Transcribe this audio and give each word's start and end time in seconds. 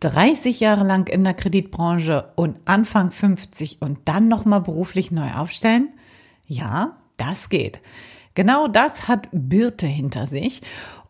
30 0.00 0.60
Jahre 0.60 0.84
lang 0.84 1.08
in 1.08 1.24
der 1.24 1.34
Kreditbranche 1.34 2.32
und 2.36 2.56
Anfang 2.64 3.10
50 3.10 3.78
und 3.80 4.00
dann 4.04 4.28
nochmal 4.28 4.60
beruflich 4.60 5.10
neu 5.10 5.32
aufstellen? 5.32 5.88
Ja, 6.46 6.96
das 7.16 7.48
geht. 7.48 7.80
Genau 8.34 8.68
das 8.68 9.08
hat 9.08 9.28
Birte 9.32 9.86
hinter 9.86 10.26
sich. 10.26 10.62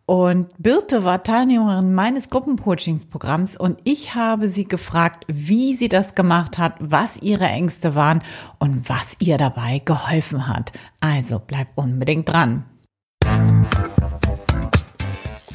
Und 0.06 0.48
Birte 0.56 1.04
war 1.04 1.22
Teilnehmerin 1.22 1.92
meines 1.92 2.30
Gruppencoachingsprogramms 2.30 3.58
und 3.58 3.78
ich 3.84 4.14
habe 4.14 4.48
sie 4.48 4.64
gefragt, 4.64 5.26
wie 5.28 5.74
sie 5.74 5.90
das 5.90 6.14
gemacht 6.14 6.56
hat, 6.56 6.76
was 6.80 7.18
ihre 7.18 7.44
Ängste 7.44 7.94
waren 7.94 8.22
und 8.58 8.88
was 8.88 9.16
ihr 9.20 9.36
dabei 9.36 9.82
geholfen 9.84 10.48
hat. 10.48 10.72
Also 11.00 11.38
bleib 11.46 11.68
unbedingt 11.74 12.26
dran. 12.26 12.64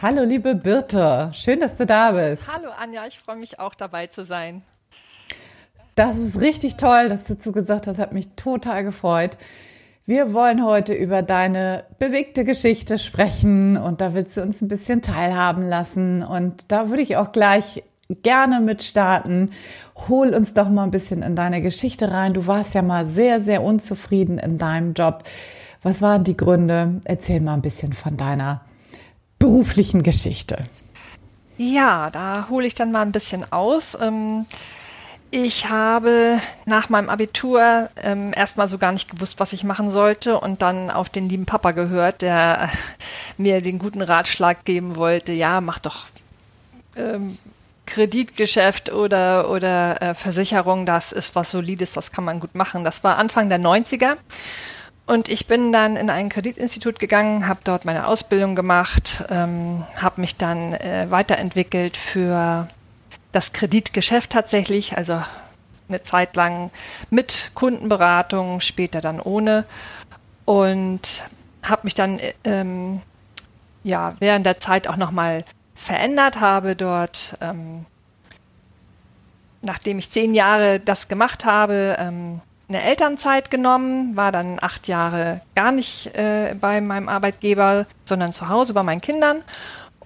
Hallo, 0.00 0.22
liebe 0.22 0.54
Birte. 0.54 1.30
Schön, 1.32 1.58
dass 1.58 1.76
du 1.76 1.84
da 1.84 2.12
bist. 2.12 2.44
Hallo, 2.54 2.70
Anja. 2.78 3.08
Ich 3.08 3.18
freue 3.18 3.34
mich 3.34 3.58
auch 3.58 3.74
dabei 3.74 4.06
zu 4.06 4.22
sein. 4.22 4.62
Das 5.96 6.16
ist 6.16 6.40
richtig 6.40 6.76
toll, 6.76 7.08
dass 7.08 7.24
du 7.24 7.36
zugesagt 7.36 7.88
hast. 7.88 7.98
Hat 7.98 8.12
mich 8.12 8.28
total 8.36 8.84
gefreut. 8.84 9.36
Wir 10.06 10.32
wollen 10.32 10.64
heute 10.64 10.94
über 10.94 11.22
deine 11.22 11.82
bewegte 11.98 12.44
Geschichte 12.44 13.00
sprechen 13.00 13.76
und 13.76 14.00
da 14.00 14.14
willst 14.14 14.36
du 14.36 14.42
uns 14.42 14.62
ein 14.62 14.68
bisschen 14.68 15.02
teilhaben 15.02 15.68
lassen. 15.68 16.22
Und 16.22 16.70
da 16.70 16.90
würde 16.90 17.02
ich 17.02 17.16
auch 17.16 17.32
gleich 17.32 17.82
gerne 18.22 18.60
mit 18.60 18.84
starten. 18.84 19.50
Hol 20.08 20.28
uns 20.28 20.54
doch 20.54 20.68
mal 20.68 20.84
ein 20.84 20.92
bisschen 20.92 21.24
in 21.24 21.34
deine 21.34 21.60
Geschichte 21.60 22.12
rein. 22.12 22.34
Du 22.34 22.46
warst 22.46 22.72
ja 22.72 22.82
mal 22.82 23.04
sehr, 23.04 23.40
sehr 23.40 23.64
unzufrieden 23.64 24.38
in 24.38 24.58
deinem 24.58 24.92
Job. 24.92 25.24
Was 25.82 26.02
waren 26.02 26.22
die 26.22 26.36
Gründe? 26.36 27.00
Erzähl 27.04 27.40
mal 27.40 27.54
ein 27.54 27.62
bisschen 27.62 27.92
von 27.92 28.16
deiner 28.16 28.60
beruflichen 29.38 30.02
Geschichte? 30.02 30.64
Ja, 31.56 32.10
da 32.10 32.48
hole 32.48 32.66
ich 32.66 32.74
dann 32.74 32.92
mal 32.92 33.02
ein 33.02 33.12
bisschen 33.12 33.50
aus. 33.52 33.96
Ähm, 34.00 34.46
ich 35.30 35.68
habe 35.68 36.40
nach 36.64 36.88
meinem 36.88 37.10
Abitur 37.10 37.90
ähm, 38.02 38.32
erstmal 38.34 38.68
so 38.68 38.78
gar 38.78 38.92
nicht 38.92 39.10
gewusst, 39.10 39.40
was 39.40 39.52
ich 39.52 39.64
machen 39.64 39.90
sollte 39.90 40.40
und 40.40 40.62
dann 40.62 40.90
auf 40.90 41.10
den 41.10 41.28
lieben 41.28 41.44
Papa 41.44 41.72
gehört, 41.72 42.22
der 42.22 42.70
mir 43.38 43.60
den 43.60 43.78
guten 43.78 44.02
Ratschlag 44.02 44.64
geben 44.64 44.96
wollte, 44.96 45.32
ja, 45.32 45.60
mach 45.60 45.80
doch 45.80 46.06
ähm, 46.96 47.38
Kreditgeschäft 47.86 48.92
oder, 48.92 49.50
oder 49.50 50.00
äh, 50.00 50.14
Versicherung, 50.14 50.86
das 50.86 51.12
ist 51.12 51.34
was 51.34 51.50
Solides, 51.50 51.92
das 51.92 52.12
kann 52.12 52.24
man 52.24 52.38
gut 52.38 52.54
machen. 52.54 52.84
Das 52.84 53.02
war 53.02 53.18
Anfang 53.18 53.48
der 53.48 53.58
90er. 53.58 54.16
Und 55.08 55.30
ich 55.30 55.46
bin 55.46 55.72
dann 55.72 55.96
in 55.96 56.10
ein 56.10 56.28
Kreditinstitut 56.28 56.98
gegangen, 56.98 57.48
habe 57.48 57.60
dort 57.64 57.86
meine 57.86 58.06
Ausbildung 58.06 58.54
gemacht, 58.54 59.24
ähm, 59.30 59.84
habe 59.96 60.20
mich 60.20 60.36
dann 60.36 60.74
äh, 60.74 61.06
weiterentwickelt 61.08 61.96
für 61.96 62.68
das 63.32 63.54
Kreditgeschäft 63.54 64.28
tatsächlich, 64.28 64.98
also 64.98 65.22
eine 65.88 66.02
Zeit 66.02 66.36
lang 66.36 66.70
mit 67.08 67.52
Kundenberatung, 67.54 68.60
später 68.60 69.00
dann 69.00 69.18
ohne. 69.18 69.64
Und 70.44 71.24
habe 71.62 71.80
mich 71.84 71.94
dann 71.94 72.20
ähm, 72.44 73.00
ja 73.84 74.14
während 74.18 74.44
der 74.44 74.58
Zeit 74.58 74.88
auch 74.88 74.98
nochmal 74.98 75.42
verändert, 75.74 76.38
habe 76.40 76.76
dort, 76.76 77.34
ähm, 77.40 77.86
nachdem 79.62 80.00
ich 80.00 80.10
zehn 80.10 80.34
Jahre 80.34 80.80
das 80.80 81.08
gemacht 81.08 81.46
habe, 81.46 81.96
ähm, 81.98 82.42
eine 82.68 82.82
Elternzeit 82.82 83.50
genommen, 83.50 84.14
war 84.16 84.30
dann 84.30 84.58
acht 84.60 84.88
Jahre 84.88 85.40
gar 85.54 85.72
nicht 85.72 86.14
äh, 86.14 86.54
bei 86.60 86.80
meinem 86.80 87.08
Arbeitgeber, 87.08 87.86
sondern 88.04 88.32
zu 88.32 88.48
Hause 88.48 88.74
bei 88.74 88.82
meinen 88.82 89.00
Kindern 89.00 89.42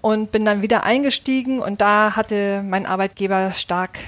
und 0.00 0.31
bin 0.33 0.45
dann 0.45 0.62
wieder 0.62 0.84
eingestiegen 0.84 1.61
und 1.61 1.81
da 1.81 2.15
hatte 2.15 2.62
mein 2.65 2.87
Arbeitgeber 2.87 3.53
stark 3.53 3.99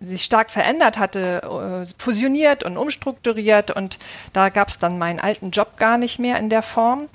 sich 0.00 0.24
stark 0.24 0.50
verändert 0.50 0.98
hatte, 0.98 1.86
äh, 1.86 1.92
fusioniert 1.96 2.64
und 2.64 2.76
umstrukturiert 2.76 3.70
und 3.70 3.98
da 4.32 4.48
gab 4.48 4.68
es 4.68 4.80
dann 4.80 4.98
meinen 4.98 5.20
alten 5.20 5.52
Job 5.52 5.76
gar 5.76 5.96
nicht 5.96 6.18
mehr 6.18 6.38
in 6.38 6.48
der 6.48 6.62
Form. 6.62 7.08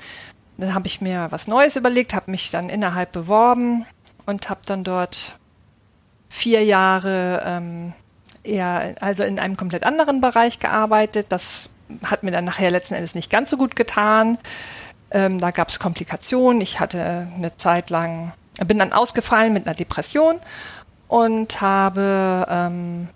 Dann 0.58 0.74
habe 0.74 0.88
ich 0.88 1.02
mir 1.02 1.28
was 1.30 1.48
Neues 1.48 1.76
überlegt, 1.76 2.14
habe 2.14 2.32
mich 2.32 2.50
dann 2.50 2.70
innerhalb 2.70 3.12
beworben 3.12 3.86
und 4.26 4.50
habe 4.50 4.62
dann 4.66 4.86
dort 4.86 5.34
vier 6.30 6.64
Jahre 6.64 7.44
ähm, 7.46 7.94
eher, 8.48 8.96
also 9.00 9.24
in 9.24 9.40
einem 9.40 9.58
komplett 9.58 9.84
anderen 9.84 10.22
Bereich 10.22 10.60
gearbeitet. 10.60 11.28
Das 11.30 11.70
hat 12.04 12.24
mir 12.24 12.32
dann 12.32 12.46
nachher 12.46 12.72
letzten 12.72 12.96
Endes 12.96 13.16
nicht 13.16 13.30
ganz 13.30 13.50
so 13.50 13.58
gut 13.58 13.76
getan. 13.76 14.38
Ähm, 15.12 15.40
da 15.40 15.52
gab 15.52 15.70
es 15.70 15.80
Komplikationen. 15.80 16.62
Ich 16.62 16.80
hatte 16.80 17.28
eine 17.36 17.56
Zeit 17.58 17.90
lang, 17.90 18.34
bin 18.66 18.80
dann 18.80 18.94
ausgefallen 18.94 19.54
mit 19.54 19.66
einer 19.66 19.76
Depression 19.76 20.40
und 21.08 21.62
habe 21.62 22.46
ähm, 22.50 23.08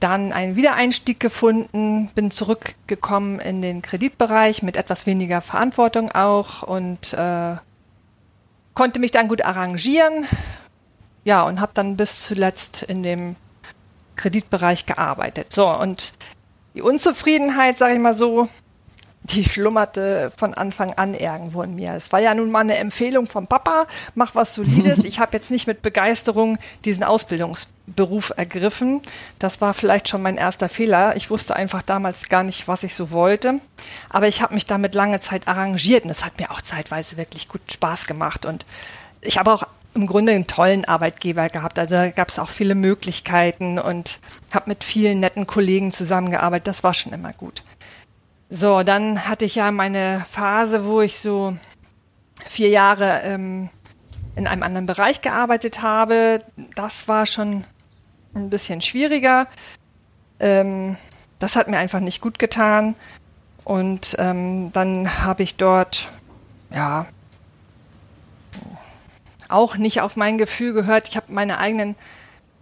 dann 0.00 0.32
einen 0.32 0.56
Wiedereinstieg 0.56 1.18
gefunden, 1.18 2.10
bin 2.14 2.30
zurückgekommen 2.30 3.40
in 3.40 3.62
den 3.62 3.82
Kreditbereich 3.82 4.62
mit 4.62 4.76
etwas 4.76 5.06
weniger 5.06 5.40
Verantwortung 5.40 6.12
auch 6.12 6.62
und 6.62 7.12
äh, 7.14 7.56
konnte 8.74 8.98
mich 8.98 9.10
dann 9.10 9.28
gut 9.28 9.44
arrangieren. 9.44 10.26
Ja, 11.24 11.42
und 11.42 11.60
habe 11.60 11.72
dann 11.74 11.96
bis 11.96 12.22
zuletzt 12.22 12.84
in 12.84 13.02
dem 13.02 13.34
Kreditbereich 14.16 14.86
gearbeitet. 14.86 15.52
So, 15.52 15.68
und 15.68 16.12
die 16.74 16.82
Unzufriedenheit, 16.82 17.78
sage 17.78 17.94
ich 17.94 18.00
mal 18.00 18.14
so, 18.14 18.48
die 19.30 19.44
schlummerte 19.44 20.32
von 20.36 20.54
Anfang 20.54 20.94
an 20.94 21.14
irgendwo 21.14 21.62
in 21.62 21.74
mir. 21.74 21.94
Es 21.94 22.12
war 22.12 22.20
ja 22.20 22.34
nun 22.34 22.50
mal 22.50 22.60
eine 22.60 22.76
Empfehlung 22.76 23.26
vom 23.26 23.46
Papa, 23.46 23.86
mach 24.14 24.34
was 24.34 24.54
Solides. 24.54 24.98
Ich 25.06 25.20
habe 25.20 25.36
jetzt 25.36 25.50
nicht 25.50 25.66
mit 25.66 25.82
Begeisterung 25.82 26.58
diesen 26.84 27.04
Ausbildungsberuf 27.04 28.32
ergriffen. 28.36 29.00
Das 29.38 29.60
war 29.60 29.72
vielleicht 29.72 30.08
schon 30.08 30.22
mein 30.22 30.36
erster 30.36 30.68
Fehler. 30.68 31.16
Ich 31.16 31.30
wusste 31.30 31.56
einfach 31.56 31.82
damals 31.82 32.28
gar 32.28 32.42
nicht, 32.42 32.68
was 32.68 32.82
ich 32.82 32.94
so 32.94 33.10
wollte. 33.10 33.60
Aber 34.08 34.28
ich 34.28 34.42
habe 34.42 34.54
mich 34.54 34.66
damit 34.66 34.94
lange 34.94 35.20
Zeit 35.20 35.48
arrangiert 35.48 36.04
und 36.04 36.10
es 36.10 36.24
hat 36.24 36.38
mir 36.38 36.50
auch 36.50 36.60
zeitweise 36.60 37.16
wirklich 37.16 37.48
gut 37.48 37.60
Spaß 37.72 38.06
gemacht. 38.06 38.46
Und 38.46 38.66
ich 39.20 39.38
habe 39.38 39.52
auch 39.52 39.66
im 39.96 40.06
Grunde 40.06 40.32
einen 40.32 40.46
tollen 40.46 40.84
Arbeitgeber 40.84 41.48
gehabt. 41.48 41.78
Also 41.78 41.94
da 41.94 42.10
gab 42.10 42.28
es 42.28 42.38
auch 42.38 42.50
viele 42.50 42.74
Möglichkeiten 42.74 43.78
und 43.78 44.20
habe 44.52 44.68
mit 44.68 44.84
vielen 44.84 45.20
netten 45.20 45.46
Kollegen 45.46 45.90
zusammengearbeitet. 45.90 46.68
Das 46.68 46.84
war 46.84 46.94
schon 46.94 47.12
immer 47.12 47.32
gut. 47.32 47.62
So, 48.50 48.82
dann 48.82 49.26
hatte 49.26 49.44
ich 49.44 49.56
ja 49.56 49.72
meine 49.72 50.22
Phase, 50.30 50.84
wo 50.84 51.00
ich 51.00 51.18
so 51.18 51.56
vier 52.46 52.68
Jahre 52.68 53.22
ähm, 53.24 53.70
in 54.36 54.46
einem 54.46 54.62
anderen 54.62 54.86
Bereich 54.86 55.22
gearbeitet 55.22 55.82
habe. 55.82 56.42
Das 56.74 57.08
war 57.08 57.26
schon 57.26 57.64
ein 58.34 58.50
bisschen 58.50 58.82
schwieriger. 58.82 59.48
Ähm, 60.38 60.96
das 61.38 61.56
hat 61.56 61.68
mir 61.68 61.78
einfach 61.78 62.00
nicht 62.00 62.20
gut 62.20 62.38
getan. 62.38 62.94
Und 63.64 64.14
ähm, 64.18 64.70
dann 64.72 65.24
habe 65.24 65.42
ich 65.42 65.56
dort, 65.56 66.10
ja, 66.70 67.06
auch 69.48 69.76
nicht 69.76 70.00
auf 70.00 70.16
mein 70.16 70.38
Gefühl 70.38 70.72
gehört. 70.72 71.08
Ich 71.08 71.16
habe 71.16 71.32
meine 71.32 71.58
eigenen 71.58 71.94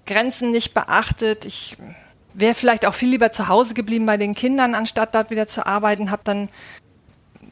Grenzen 0.07 0.51
nicht 0.51 0.75
beachtet. 0.75 1.45
Ich 1.45 1.77
wäre 2.35 2.55
vielleicht 2.55 2.87
auch 2.87 2.95
viel 2.95 3.11
lieber 3.11 3.33
zu 3.33 3.49
Hause 3.49 3.75
geblieben 3.75 4.07
bei 4.07 4.17
den 4.17 4.35
Kindern, 4.35 4.75
anstatt 4.75 5.15
dort 5.15 5.31
wieder 5.31 5.47
zu 5.47 5.67
arbeiten. 5.67 6.11
Habe 6.11 6.23
dann 6.25 6.49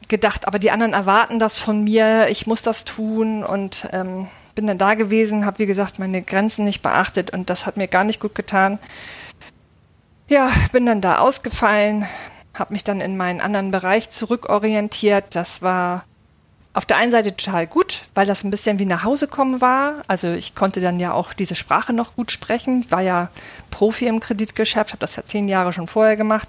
gedacht, 0.07 0.47
aber 0.47 0.59
die 0.59 0.71
anderen 0.71 0.93
erwarten 0.93 1.39
das 1.39 1.59
von 1.59 1.83
mir, 1.83 2.27
ich 2.29 2.45
muss 2.45 2.61
das 2.61 2.85
tun 2.85 3.43
und 3.43 3.87
ähm, 3.91 4.27
bin 4.55 4.67
dann 4.67 4.77
da 4.77 4.93
gewesen, 4.93 5.45
habe 5.45 5.59
wie 5.59 5.65
gesagt 5.65 5.99
meine 5.99 6.21
Grenzen 6.21 6.65
nicht 6.65 6.81
beachtet 6.81 7.31
und 7.31 7.49
das 7.49 7.65
hat 7.65 7.77
mir 7.77 7.87
gar 7.87 8.03
nicht 8.03 8.19
gut 8.19 8.35
getan. 8.35 8.79
Ja, 10.29 10.51
bin 10.71 10.85
dann 10.85 11.01
da 11.01 11.19
ausgefallen, 11.19 12.05
habe 12.53 12.73
mich 12.73 12.83
dann 12.83 13.01
in 13.01 13.17
meinen 13.17 13.41
anderen 13.41 13.71
Bereich 13.71 14.09
zurückorientiert. 14.09 15.35
Das 15.35 15.61
war 15.61 16.05
auf 16.73 16.85
der 16.85 16.97
einen 16.97 17.11
Seite 17.11 17.35
total 17.35 17.67
gut, 17.67 18.03
weil 18.15 18.25
das 18.25 18.43
ein 18.43 18.49
bisschen 18.49 18.79
wie 18.79 18.85
nach 18.85 19.03
Hause 19.03 19.27
kommen 19.27 19.61
war. 19.61 20.01
Also 20.07 20.33
ich 20.33 20.55
konnte 20.55 20.81
dann 20.81 20.99
ja 20.99 21.13
auch 21.13 21.33
diese 21.33 21.55
Sprache 21.55 21.93
noch 21.93 22.15
gut 22.15 22.31
sprechen, 22.31 22.85
war 22.89 23.01
ja 23.01 23.29
Profi 23.69 24.07
im 24.07 24.19
Kreditgeschäft, 24.19 24.91
habe 24.91 24.99
das 24.99 25.15
ja 25.15 25.23
zehn 25.23 25.47
Jahre 25.47 25.71
schon 25.71 25.87
vorher 25.87 26.15
gemacht 26.15 26.47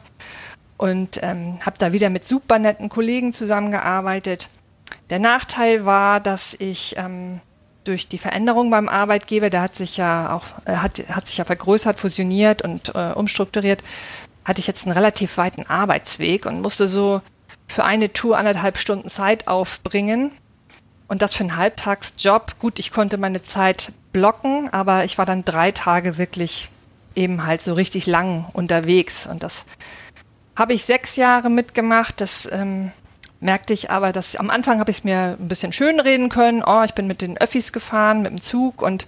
und 0.78 1.22
ähm, 1.22 1.58
habe 1.60 1.76
da 1.78 1.92
wieder 1.92 2.08
mit 2.08 2.26
super 2.26 2.58
netten 2.58 2.88
Kollegen 2.88 3.34
zusammengearbeitet. 3.34 4.48
Der 5.10 5.18
Nachteil 5.18 5.84
war, 5.84 6.20
dass 6.20 6.54
ich 6.58 6.96
ähm, 6.96 7.40
durch 7.84 8.08
die 8.08 8.18
Veränderung 8.18 8.70
beim 8.70 8.88
Arbeitgeber, 8.88 9.50
der 9.50 9.60
hat 9.60 9.76
sich 9.76 9.98
ja 9.98 10.34
auch, 10.34 10.66
äh, 10.66 10.76
hat, 10.76 11.02
hat 11.10 11.28
sich 11.28 11.36
ja 11.36 11.44
vergrößert, 11.44 11.98
fusioniert 11.98 12.62
und 12.62 12.94
äh, 12.94 13.12
umstrukturiert, 13.12 13.82
hatte 14.44 14.60
ich 14.60 14.66
jetzt 14.66 14.86
einen 14.86 14.96
relativ 14.96 15.36
weiten 15.36 15.66
Arbeitsweg 15.66 16.46
und 16.46 16.62
musste 16.62 16.88
so 16.88 17.20
für 17.69 17.84
eine 17.84 18.12
Tour 18.12 18.38
anderthalb 18.38 18.78
Stunden 18.78 19.08
Zeit 19.08 19.49
aufbringen. 19.49 20.31
Und 21.06 21.22
das 21.22 21.34
für 21.34 21.44
einen 21.44 21.56
Halbtagsjob. 21.56 22.58
Gut, 22.58 22.78
ich 22.78 22.90
konnte 22.90 23.19
meine 23.19 23.44
Zeit 23.44 23.93
blocken, 24.12 24.72
aber 24.72 25.05
ich 25.05 25.19
war 25.19 25.26
dann 25.26 25.44
drei 25.44 25.70
Tage 25.70 26.16
wirklich 26.16 26.70
eben 27.14 27.46
halt 27.46 27.62
so 27.62 27.75
richtig 27.75 28.06
lang 28.06 28.46
unterwegs. 28.52 29.26
Und 29.26 29.43
das 29.43 29.64
habe 30.56 30.72
ich 30.72 30.84
sechs 30.84 31.16
Jahre 31.16 31.50
mitgemacht. 31.50 32.20
Das 32.20 32.49
ähm, 32.50 32.90
merkte 33.40 33.72
ich 33.75 33.90
aber, 33.90 34.12
dass 34.12 34.37
am 34.37 34.50
Anfang 34.50 34.81
habe 34.81 34.90
ich 34.90 34.99
es 34.99 35.05
mir 35.05 35.37
ein 35.38 35.49
bisschen 35.49 35.72
schön 35.72 36.00
reden 36.00 36.28
können. 36.28 36.62
Oh, 36.64 36.82
ich 36.84 36.94
bin 36.94 37.06
mit 37.06 37.22
den 37.22 37.38
Öffis 37.38 37.72
gefahren, 37.72 38.22
mit 38.22 38.31
dem 38.31 38.40
Zug 38.40 38.82
und 38.82 39.06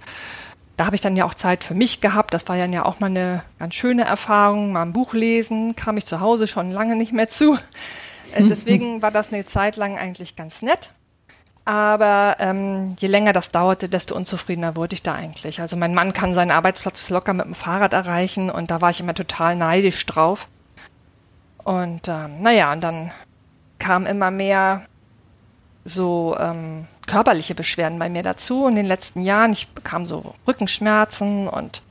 da 0.77 0.85
habe 0.85 0.95
ich 0.95 1.01
dann 1.01 1.15
ja 1.15 1.25
auch 1.25 1.33
Zeit 1.33 1.63
für 1.63 1.73
mich 1.73 2.01
gehabt. 2.01 2.35
Das 2.35 2.47
war 2.47 2.55
dann 2.55 2.71
ja 2.71 2.85
auch 2.85 2.99
mal 2.99 3.07
eine 3.07 3.41
ganz 3.57 3.73
schöne 3.73 4.03
Erfahrung. 4.03 4.71
Mal 4.71 4.83
ein 4.83 4.93
Buch 4.93 5.13
lesen, 5.13 5.75
kam 5.75 5.97
ich 5.97 6.05
zu 6.05 6.19
Hause 6.19 6.47
schon 6.47 6.71
lange 6.71 6.95
nicht 6.95 7.13
mehr 7.13 7.29
zu. 7.29 7.57
Äh, 8.33 8.43
deswegen 8.47 9.01
war 9.01 9.11
das 9.11 9.31
eine 9.31 9.45
Zeit 9.45 9.75
lang 9.75 9.97
eigentlich 9.97 10.35
ganz 10.35 10.61
nett. 10.61 10.91
Aber 11.65 12.37
ähm, 12.39 12.95
je 12.97 13.09
länger 13.09 13.33
das 13.33 13.51
dauerte, 13.51 13.89
desto 13.89 14.15
unzufriedener 14.15 14.77
wurde 14.77 14.93
ich 14.93 15.03
da 15.03 15.13
eigentlich. 15.13 15.59
Also 15.59 15.75
mein 15.75 15.93
Mann 15.93 16.13
kann 16.13 16.33
seinen 16.33 16.51
Arbeitsplatz 16.51 17.09
locker 17.09 17.33
mit 17.33 17.45
dem 17.45 17.55
Fahrrad 17.55 17.91
erreichen 17.91 18.49
und 18.49 18.71
da 18.71 18.79
war 18.79 18.89
ich 18.89 19.01
immer 19.01 19.13
total 19.13 19.57
neidisch 19.57 20.05
drauf. 20.05 20.47
Und 21.65 22.07
ähm, 22.07 22.41
naja, 22.41 22.71
und 22.71 22.81
dann 22.81 23.11
kam 23.79 24.05
immer 24.05 24.31
mehr 24.31 24.83
so 25.83 26.37
ähm, 26.39 26.87
körperliche 27.05 27.55
Beschwerden 27.55 27.99
bei 27.99 28.07
mir 28.07 28.23
dazu. 28.23 28.67
In 28.67 28.75
den 28.75 28.85
letzten 28.85 29.21
Jahren, 29.21 29.51
ich 29.51 29.67
bekam 29.67 30.05
so 30.05 30.35
Rückenschmerzen 30.47 31.49
und 31.49 31.81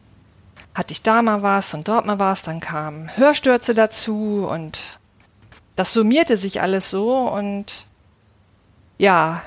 hatte 0.74 0.92
ich 0.92 1.02
da 1.02 1.20
mal 1.20 1.42
was 1.42 1.74
und 1.74 1.88
dort 1.88 2.06
mal 2.06 2.18
was. 2.18 2.42
Dann 2.42 2.60
kamen 2.60 3.14
Hörstürze 3.16 3.74
dazu 3.74 4.46
und 4.48 4.95
das 5.76 5.92
summierte 5.92 6.36
sich 6.36 6.60
alles 6.60 6.90
so 6.90 7.16
und 7.16 7.86
ja, 8.98 9.42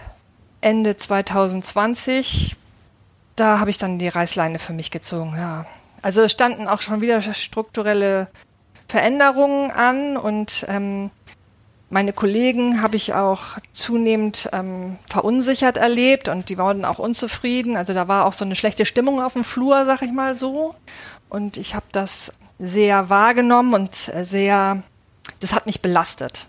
Ende 0.61 0.95
2020, 0.97 2.55
da 3.35 3.59
habe 3.59 3.69
ich 3.69 3.77
dann 3.77 3.99
die 3.99 4.07
Reißleine 4.07 4.59
für 4.59 4.73
mich 4.73 4.91
gezogen, 4.91 5.33
ja. 5.35 5.65
Also 6.01 6.21
es 6.21 6.31
standen 6.31 6.67
auch 6.67 6.81
schon 6.81 7.01
wieder 7.01 7.21
strukturelle 7.21 8.27
Veränderungen 8.87 9.71
an 9.71 10.17
und 10.17 10.65
ähm, 10.69 11.11
meine 11.89 12.13
Kollegen 12.13 12.81
habe 12.81 12.95
ich 12.95 13.13
auch 13.13 13.57
zunehmend 13.73 14.49
ähm, 14.53 14.97
verunsichert 15.07 15.77
erlebt 15.77 16.29
und 16.29 16.49
die 16.49 16.57
waren 16.57 16.85
auch 16.85 16.99
unzufrieden. 16.99 17.75
Also 17.75 17.93
da 17.93 18.07
war 18.07 18.25
auch 18.25 18.33
so 18.33 18.45
eine 18.45 18.55
schlechte 18.55 18.85
Stimmung 18.85 19.21
auf 19.21 19.33
dem 19.33 19.43
Flur, 19.43 19.85
sag 19.85 20.03
ich 20.03 20.11
mal 20.11 20.35
so. 20.35 20.71
Und 21.29 21.57
ich 21.57 21.73
habe 21.73 21.85
das 21.91 22.31
sehr 22.59 23.09
wahrgenommen 23.09 23.73
und 23.73 24.11
äh, 24.13 24.23
sehr, 24.23 24.83
das 25.39 25.53
hat 25.53 25.65
mich 25.65 25.81
belastet. 25.81 26.45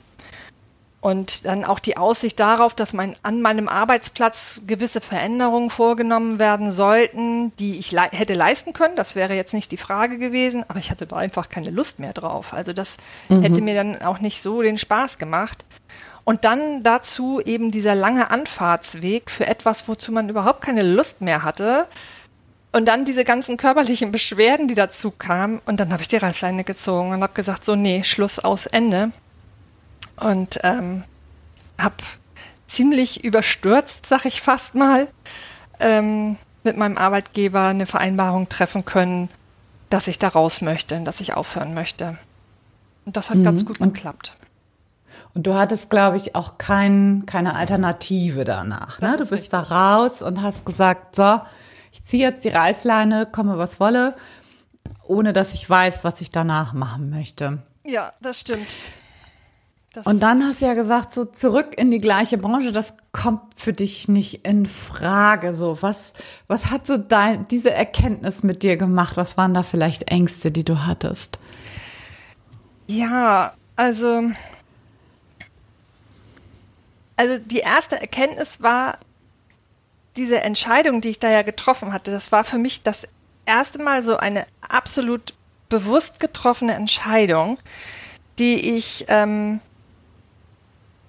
Und 1.00 1.46
dann 1.46 1.64
auch 1.64 1.78
die 1.78 1.96
Aussicht 1.96 2.38
darauf, 2.38 2.74
dass 2.74 2.92
mein, 2.92 3.16
an 3.22 3.40
meinem 3.40 3.68
Arbeitsplatz 3.68 4.60
gewisse 4.66 5.00
Veränderungen 5.00 5.70
vorgenommen 5.70 6.38
werden 6.38 6.72
sollten, 6.72 7.56
die 7.56 7.78
ich 7.78 7.90
le 7.90 8.02
hätte 8.12 8.34
leisten 8.34 8.74
können. 8.74 8.96
Das 8.96 9.16
wäre 9.16 9.34
jetzt 9.34 9.54
nicht 9.54 9.72
die 9.72 9.78
Frage 9.78 10.18
gewesen, 10.18 10.62
aber 10.68 10.78
ich 10.78 10.90
hatte 10.90 11.06
da 11.06 11.16
einfach 11.16 11.48
keine 11.48 11.70
Lust 11.70 12.00
mehr 12.00 12.12
drauf. 12.12 12.52
Also 12.52 12.74
das 12.74 12.98
mhm. 13.30 13.40
hätte 13.40 13.62
mir 13.62 13.74
dann 13.74 14.02
auch 14.02 14.20
nicht 14.20 14.42
so 14.42 14.60
den 14.60 14.76
Spaß 14.76 15.16
gemacht. 15.16 15.64
Und 16.24 16.44
dann 16.44 16.82
dazu 16.82 17.40
eben 17.40 17.70
dieser 17.70 17.94
lange 17.94 18.30
Anfahrtsweg 18.30 19.30
für 19.30 19.46
etwas, 19.46 19.88
wozu 19.88 20.12
man 20.12 20.28
überhaupt 20.28 20.60
keine 20.60 20.82
Lust 20.82 21.22
mehr 21.22 21.42
hatte. 21.42 21.86
Und 22.72 22.86
dann 22.86 23.04
diese 23.04 23.24
ganzen 23.24 23.56
körperlichen 23.56 24.12
Beschwerden, 24.12 24.68
die 24.68 24.74
dazu 24.74 25.10
kamen. 25.10 25.60
Und 25.66 25.80
dann 25.80 25.92
habe 25.92 26.02
ich 26.02 26.08
die 26.08 26.16
Reißleine 26.16 26.64
gezogen 26.64 27.12
und 27.12 27.22
habe 27.22 27.32
gesagt, 27.32 27.64
so, 27.64 27.74
nee, 27.74 28.04
Schluss 28.04 28.38
aus 28.38 28.66
Ende 28.66 29.10
und 30.16 30.60
ähm, 30.62 31.02
habe 31.78 31.96
ziemlich 32.66 33.24
überstürzt, 33.24 34.06
sag 34.06 34.24
ich 34.24 34.40
fast 34.40 34.74
mal, 34.74 35.08
ähm, 35.80 36.36
mit 36.62 36.76
meinem 36.76 36.96
Arbeitgeber 36.96 37.64
eine 37.64 37.86
Vereinbarung 37.86 38.48
treffen 38.48 38.84
können, 38.84 39.28
dass 39.88 40.06
ich 40.06 40.18
da 40.18 40.28
raus 40.28 40.60
möchte, 40.60 41.00
dass 41.00 41.20
ich 41.20 41.34
aufhören 41.34 41.74
möchte. 41.74 42.18
Und 43.04 43.16
das 43.16 43.30
hat 43.30 43.38
mhm. 43.38 43.44
ganz 43.44 43.64
gut 43.64 43.80
geklappt. 43.80 44.36
Und 45.34 45.46
du 45.46 45.54
hattest, 45.54 45.90
glaube 45.90 46.16
ich, 46.16 46.34
auch 46.34 46.58
kein, 46.58 47.24
keine 47.26 47.54
Alternative 47.54 48.44
danach. 48.44 49.00
Ne? 49.00 49.12
Du 49.12 49.24
bist 49.24 49.32
richtig. 49.32 49.50
da 49.50 49.60
raus 49.60 50.22
und 50.22 50.42
hast 50.42 50.64
gesagt, 50.64 51.16
so, 51.16 51.40
ich 51.92 52.04
ziehe 52.04 52.22
jetzt 52.22 52.44
die 52.44 52.50
Reißleine, 52.50 53.26
komme 53.26 53.58
was 53.58 53.80
wolle, 53.80 54.14
ohne 55.04 55.32
dass 55.32 55.54
ich 55.54 55.68
weiß, 55.68 56.04
was 56.04 56.20
ich 56.20 56.30
danach 56.30 56.72
machen 56.72 57.10
möchte. 57.10 57.62
Ja, 57.84 58.12
das 58.20 58.40
stimmt. 58.40 58.68
Das 59.92 60.06
und 60.06 60.20
dann 60.20 60.44
hast 60.44 60.62
du 60.62 60.66
ja 60.66 60.74
gesagt, 60.74 61.12
so 61.12 61.24
zurück 61.24 61.74
in 61.76 61.90
die 61.90 62.00
gleiche 62.00 62.38
Branche, 62.38 62.70
das 62.70 62.94
kommt 63.10 63.58
für 63.58 63.72
dich 63.72 64.06
nicht 64.06 64.46
in 64.46 64.66
Frage. 64.66 65.52
So, 65.52 65.78
was, 65.80 66.12
was 66.46 66.70
hat 66.70 66.86
so 66.86 66.96
dein, 66.96 67.48
diese 67.48 67.72
Erkenntnis 67.72 68.44
mit 68.44 68.62
dir 68.62 68.76
gemacht? 68.76 69.16
Was 69.16 69.36
waren 69.36 69.52
da 69.52 69.64
vielleicht 69.64 70.08
Ängste, 70.08 70.52
die 70.52 70.64
du 70.64 70.86
hattest? 70.86 71.40
Ja, 72.86 73.54
also, 73.74 74.30
also 77.16 77.38
die 77.38 77.58
erste 77.58 78.00
Erkenntnis 78.00 78.62
war 78.62 78.98
diese 80.20 80.40
Entscheidung, 80.40 81.00
die 81.00 81.08
ich 81.08 81.18
da 81.18 81.30
ja 81.30 81.42
getroffen 81.42 81.92
hatte. 81.92 82.10
Das 82.10 82.30
war 82.30 82.44
für 82.44 82.58
mich 82.58 82.82
das 82.82 83.08
erste 83.46 83.82
Mal 83.82 84.04
so 84.04 84.16
eine 84.16 84.46
absolut 84.68 85.34
bewusst 85.68 86.20
getroffene 86.20 86.74
Entscheidung, 86.74 87.58
die 88.38 88.76
ich 88.76 89.06
ähm, 89.08 89.60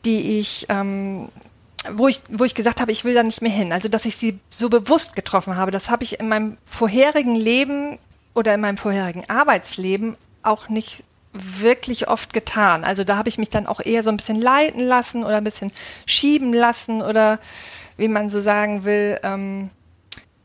die 0.06 0.40
ich, 0.40 0.66
ähm, 0.70 1.30
wo 1.92 2.08
ich, 2.08 2.22
wo 2.30 2.44
ich 2.44 2.56
gesagt 2.56 2.82
habe, 2.82 2.92
ich 2.92 3.04
will 3.06 3.14
da 3.14 3.24
nicht 3.24 3.42
mehr 3.42 3.52
hin. 3.52 3.72
Also, 3.72 3.88
dass 3.88 4.06
ich 4.06 4.18
sie 4.18 4.40
so 4.50 4.70
bewusst 4.70 5.16
getroffen 5.16 5.56
habe, 5.58 5.72
das 5.72 5.90
habe 5.90 6.04
ich 6.04 6.20
in 6.20 6.28
meinem 6.28 6.58
vorherigen 6.66 7.36
Leben 7.36 8.00
oder 8.34 8.54
in 8.54 8.62
meinem 8.62 8.78
vorherigen 8.78 9.30
Arbeitsleben 9.30 10.16
auch 10.44 10.70
nicht 10.70 11.04
wirklich 11.34 12.08
oft 12.08 12.34
getan. 12.34 12.84
Also 12.84 13.04
da 13.04 13.16
habe 13.16 13.30
ich 13.30 13.38
mich 13.38 13.50
dann 13.50 13.66
auch 13.66 13.80
eher 13.80 14.04
so 14.04 14.10
ein 14.10 14.18
bisschen 14.18 14.42
leiten 14.42 14.82
lassen 14.82 15.24
oder 15.24 15.38
ein 15.38 15.44
bisschen 15.44 15.72
schieben 16.06 16.54
lassen 16.54 17.02
oder 17.02 17.40
wie 17.98 18.08
man 18.08 18.30
so 18.30 18.40
sagen 18.40 18.86
will. 18.86 19.20
Ähm, 19.24 19.70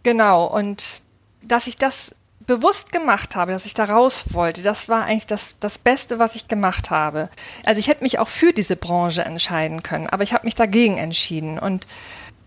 genau. 0.03 0.47
Und 0.47 1.01
dass 1.43 1.67
ich 1.67 1.77
das 1.77 2.15
bewusst 2.47 2.93
gemacht 2.93 3.35
habe, 3.35 3.53
dass 3.53 3.67
ich 3.67 3.75
da 3.75 3.85
raus 3.85 4.27
wollte, 4.31 4.63
das 4.63 4.89
war 4.89 5.05
eigentlich 5.05 5.27
das, 5.27 5.57
das 5.59 5.79
Beste, 5.79 6.19
was 6.19 6.37
ich 6.37 6.49
gemacht 6.49 6.91
habe. 6.91 7.29
Also 7.65 7.81
ich 7.81 7.88
hätte 7.88 8.05
mich 8.05 8.19
auch 8.19 8.29
für 8.29 8.53
diese 8.53 8.76
Branche 8.76 9.25
entscheiden 9.25 9.83
können, 9.83 10.09
aber 10.09 10.23
ich 10.23 10.33
habe 10.33 10.47
mich 10.47 10.55
dagegen 10.55 10.97
entschieden. 10.97 11.59
Und 11.59 11.87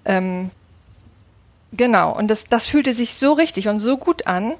ähm, 0.05 0.51
genau, 1.73 2.15
und 2.15 2.29
das, 2.29 2.45
das 2.45 2.67
fühlte 2.67 2.93
sich 2.93 3.15
so 3.15 3.33
richtig 3.33 3.67
und 3.67 3.79
so 3.79 3.97
gut 3.97 4.25
an, 4.25 4.53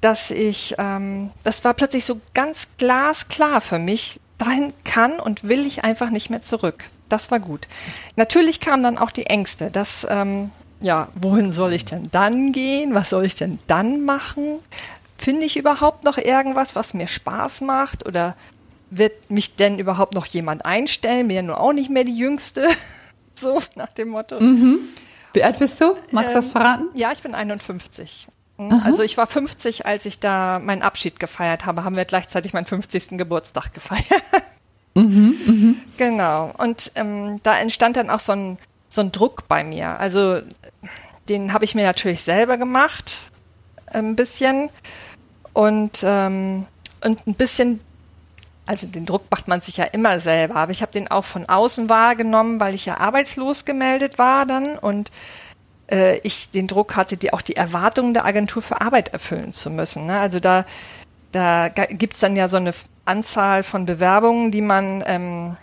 dass 0.00 0.30
ich, 0.30 0.76
ähm, 0.78 1.30
das 1.42 1.64
war 1.64 1.74
plötzlich 1.74 2.04
so 2.04 2.20
ganz 2.34 2.68
glasklar 2.78 3.60
für 3.60 3.78
mich, 3.78 4.20
dahin 4.38 4.72
kann 4.84 5.18
und 5.18 5.44
will 5.44 5.66
ich 5.66 5.82
einfach 5.82 6.10
nicht 6.10 6.30
mehr 6.30 6.42
zurück. 6.42 6.84
Das 7.08 7.30
war 7.30 7.40
gut. 7.40 7.68
Natürlich 8.16 8.60
kamen 8.60 8.82
dann 8.82 8.98
auch 8.98 9.10
die 9.10 9.26
Ängste, 9.26 9.70
dass 9.70 10.06
ähm, 10.08 10.50
ja, 10.80 11.08
wohin 11.14 11.52
soll 11.52 11.72
ich 11.72 11.84
denn 11.84 12.10
dann 12.12 12.52
gehen? 12.52 12.94
Was 12.94 13.10
soll 13.10 13.24
ich 13.24 13.34
denn 13.34 13.58
dann 13.66 14.04
machen? 14.04 14.58
Finde 15.18 15.46
ich 15.46 15.56
überhaupt 15.56 16.04
noch 16.04 16.18
irgendwas, 16.18 16.76
was 16.76 16.94
mir 16.94 17.06
Spaß 17.06 17.62
macht? 17.62 18.06
Oder 18.06 18.36
wird 18.90 19.30
mich 19.30 19.56
denn 19.56 19.78
überhaupt 19.78 20.14
noch 20.14 20.26
jemand 20.26 20.64
einstellen? 20.64 21.28
Bin 21.28 21.36
ja 21.36 21.42
nun 21.42 21.56
auch 21.56 21.72
nicht 21.72 21.90
mehr 21.90 22.04
die 22.04 22.16
Jüngste. 22.16 22.68
so 23.34 23.60
nach 23.74 23.92
dem 23.92 24.08
Motto. 24.08 24.40
Mhm. 24.40 24.80
Wie 25.32 25.42
alt 25.42 25.58
bist 25.58 25.80
du? 25.80 25.96
Magst 26.10 26.34
du 26.34 26.38
ähm, 26.38 26.42
das 26.42 26.50
verraten? 26.50 26.88
Ja, 26.94 27.12
ich 27.12 27.22
bin 27.22 27.34
51. 27.34 28.28
Mhm. 28.58 28.82
Also 28.84 29.02
ich 29.02 29.16
war 29.16 29.26
50, 29.26 29.86
als 29.86 30.06
ich 30.06 30.18
da 30.18 30.58
meinen 30.58 30.82
Abschied 30.82 31.18
gefeiert 31.20 31.66
habe, 31.66 31.84
haben 31.84 31.96
wir 31.96 32.04
gleichzeitig 32.04 32.52
meinen 32.52 32.64
50. 32.64 33.18
Geburtstag 33.18 33.72
gefeiert. 33.72 34.22
Mhm, 34.96 35.34
mh. 35.46 35.74
Genau. 35.96 36.52
Und 36.58 36.92
ähm, 36.94 37.40
da 37.42 37.58
entstand 37.58 37.96
dann 37.96 38.10
auch 38.10 38.20
so 38.20 38.32
ein 38.32 38.58
so 38.88 39.00
ein 39.00 39.12
Druck 39.12 39.46
bei 39.48 39.62
mir. 39.64 39.98
Also 40.00 40.40
den 41.28 41.52
habe 41.52 41.64
ich 41.64 41.74
mir 41.74 41.84
natürlich 41.84 42.22
selber 42.22 42.56
gemacht, 42.56 43.18
ein 43.86 44.16
bisschen. 44.16 44.70
Und, 45.52 46.02
ähm, 46.02 46.66
und 47.04 47.26
ein 47.26 47.34
bisschen, 47.34 47.80
also 48.66 48.86
den 48.86 49.06
Druck 49.06 49.24
macht 49.30 49.48
man 49.48 49.60
sich 49.60 49.76
ja 49.76 49.84
immer 49.84 50.20
selber, 50.20 50.56
aber 50.56 50.72
ich 50.72 50.82
habe 50.82 50.92
den 50.92 51.08
auch 51.08 51.24
von 51.24 51.46
außen 51.48 51.88
wahrgenommen, 51.88 52.60
weil 52.60 52.74
ich 52.74 52.86
ja 52.86 53.00
arbeitslos 53.00 53.64
gemeldet 53.64 54.18
war 54.18 54.44
dann 54.44 54.76
und 54.78 55.10
äh, 55.90 56.18
ich 56.18 56.50
den 56.50 56.66
Druck 56.66 56.96
hatte, 56.96 57.16
die 57.16 57.32
auch 57.32 57.40
die 57.40 57.56
Erwartungen 57.56 58.12
der 58.12 58.26
Agentur 58.26 58.60
für 58.60 58.80
Arbeit 58.80 59.12
erfüllen 59.12 59.52
zu 59.52 59.70
müssen. 59.70 60.06
Ne? 60.06 60.18
Also 60.18 60.40
da, 60.40 60.66
da 61.32 61.68
gibt 61.68 62.14
es 62.14 62.20
dann 62.20 62.36
ja 62.36 62.48
so 62.48 62.56
eine 62.56 62.72
Anzahl 63.04 63.62
von 63.62 63.86
Bewerbungen, 63.86 64.50
die 64.50 64.62
man 64.62 65.02
ähm, 65.06 65.56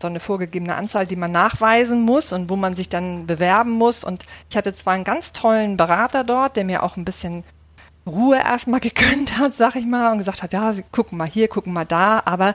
so 0.00 0.08
eine 0.08 0.20
vorgegebene 0.20 0.74
Anzahl, 0.74 1.06
die 1.06 1.16
man 1.16 1.32
nachweisen 1.32 2.02
muss 2.02 2.32
und 2.32 2.50
wo 2.50 2.56
man 2.56 2.74
sich 2.74 2.88
dann 2.88 3.26
bewerben 3.26 3.70
muss. 3.70 4.04
Und 4.04 4.24
ich 4.50 4.56
hatte 4.56 4.74
zwar 4.74 4.94
einen 4.94 5.04
ganz 5.04 5.32
tollen 5.32 5.76
Berater 5.76 6.24
dort, 6.24 6.56
der 6.56 6.64
mir 6.64 6.82
auch 6.82 6.96
ein 6.96 7.04
bisschen 7.04 7.44
Ruhe 8.06 8.36
erstmal 8.36 8.80
gegönnt 8.88 9.38
hat, 9.38 9.54
sag 9.54 9.76
ich 9.76 9.86
mal, 9.86 10.12
und 10.12 10.18
gesagt 10.18 10.42
hat, 10.42 10.52
ja, 10.52 10.74
gucken 10.92 11.16
mal 11.16 11.28
hier, 11.28 11.48
gucken 11.48 11.72
mal 11.72 11.86
da, 11.86 12.22
aber 12.24 12.54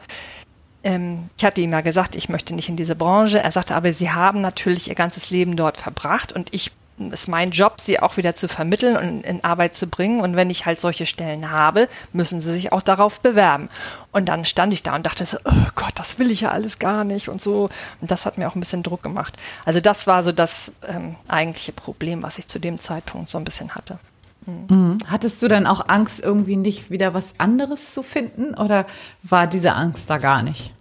ähm, 0.83 1.29
ich 1.37 1.43
hatte 1.43 1.61
ihm 1.61 1.71
ja 1.71 1.81
gesagt, 1.81 2.15
ich 2.15 2.29
möchte 2.29 2.55
nicht 2.55 2.69
in 2.69 2.77
diese 2.77 2.95
Branche. 2.95 3.39
Er 3.39 3.51
sagte, 3.51 3.75
aber 3.75 3.91
Sie 3.93 4.11
haben 4.11 4.41
natürlich 4.41 4.87
Ihr 4.87 4.95
ganzes 4.95 5.29
Leben 5.29 5.55
dort 5.55 5.77
verbracht 5.77 6.31
und 6.31 6.53
ich 6.53 6.71
ist 7.11 7.27
mein 7.27 7.51
Job, 7.51 7.81
sie 7.81 7.99
auch 7.99 8.17
wieder 8.17 8.35
zu 8.35 8.47
vermitteln 8.47 8.97
und 8.97 9.21
in 9.21 9.43
Arbeit 9.43 9.75
zu 9.75 9.87
bringen. 9.87 10.21
Und 10.21 10.35
wenn 10.35 10.49
ich 10.49 10.65
halt 10.65 10.81
solche 10.81 11.05
Stellen 11.05 11.51
habe, 11.51 11.87
müssen 12.13 12.41
sie 12.41 12.51
sich 12.51 12.71
auch 12.71 12.81
darauf 12.81 13.21
bewerben. 13.21 13.69
Und 14.11 14.29
dann 14.29 14.45
stand 14.45 14.73
ich 14.73 14.83
da 14.83 14.95
und 14.95 15.05
dachte 15.05 15.25
so, 15.25 15.37
oh 15.45 15.67
Gott, 15.75 15.93
das 15.95 16.19
will 16.19 16.31
ich 16.31 16.41
ja 16.41 16.51
alles 16.51 16.79
gar 16.79 17.03
nicht 17.03 17.29
und 17.29 17.41
so. 17.41 17.69
Und 18.01 18.11
das 18.11 18.25
hat 18.25 18.37
mir 18.37 18.47
auch 18.47 18.55
ein 18.55 18.59
bisschen 18.59 18.83
Druck 18.83 19.03
gemacht. 19.03 19.35
Also 19.65 19.79
das 19.79 20.07
war 20.07 20.23
so 20.23 20.31
das 20.31 20.71
ähm, 20.87 21.15
eigentliche 21.27 21.71
Problem, 21.71 22.23
was 22.23 22.37
ich 22.37 22.47
zu 22.47 22.59
dem 22.59 22.77
Zeitpunkt 22.77 23.29
so 23.29 23.37
ein 23.37 23.43
bisschen 23.43 23.75
hatte. 23.75 23.99
Mhm. 24.45 24.99
Hattest 25.07 25.41
du 25.41 25.47
dann 25.47 25.67
auch 25.67 25.87
Angst, 25.87 26.19
irgendwie 26.19 26.55
nicht 26.55 26.91
wieder 26.91 27.13
was 27.13 27.33
anderes 27.37 27.93
zu 27.93 28.03
finden 28.03 28.55
oder 28.55 28.85
war 29.23 29.47
diese 29.47 29.73
Angst 29.73 30.09
da 30.09 30.17
gar 30.17 30.41
nicht? 30.41 30.73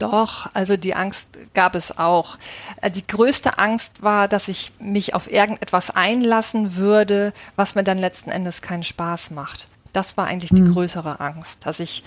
Doch, 0.00 0.48
also 0.54 0.78
die 0.78 0.94
Angst 0.94 1.28
gab 1.52 1.74
es 1.74 1.98
auch. 1.98 2.38
Äh, 2.80 2.90
die 2.90 3.06
größte 3.06 3.58
Angst 3.58 4.02
war, 4.02 4.28
dass 4.28 4.48
ich 4.48 4.72
mich 4.80 5.14
auf 5.14 5.30
irgendetwas 5.30 5.90
einlassen 5.90 6.74
würde, 6.76 7.34
was 7.54 7.74
mir 7.74 7.84
dann 7.84 7.98
letzten 7.98 8.30
Endes 8.30 8.62
keinen 8.62 8.82
Spaß 8.82 9.30
macht. 9.30 9.68
Das 9.92 10.16
war 10.16 10.26
eigentlich 10.26 10.50
die 10.50 10.62
mhm. 10.62 10.72
größere 10.72 11.20
Angst, 11.20 11.58
dass 11.66 11.80
ich, 11.80 12.02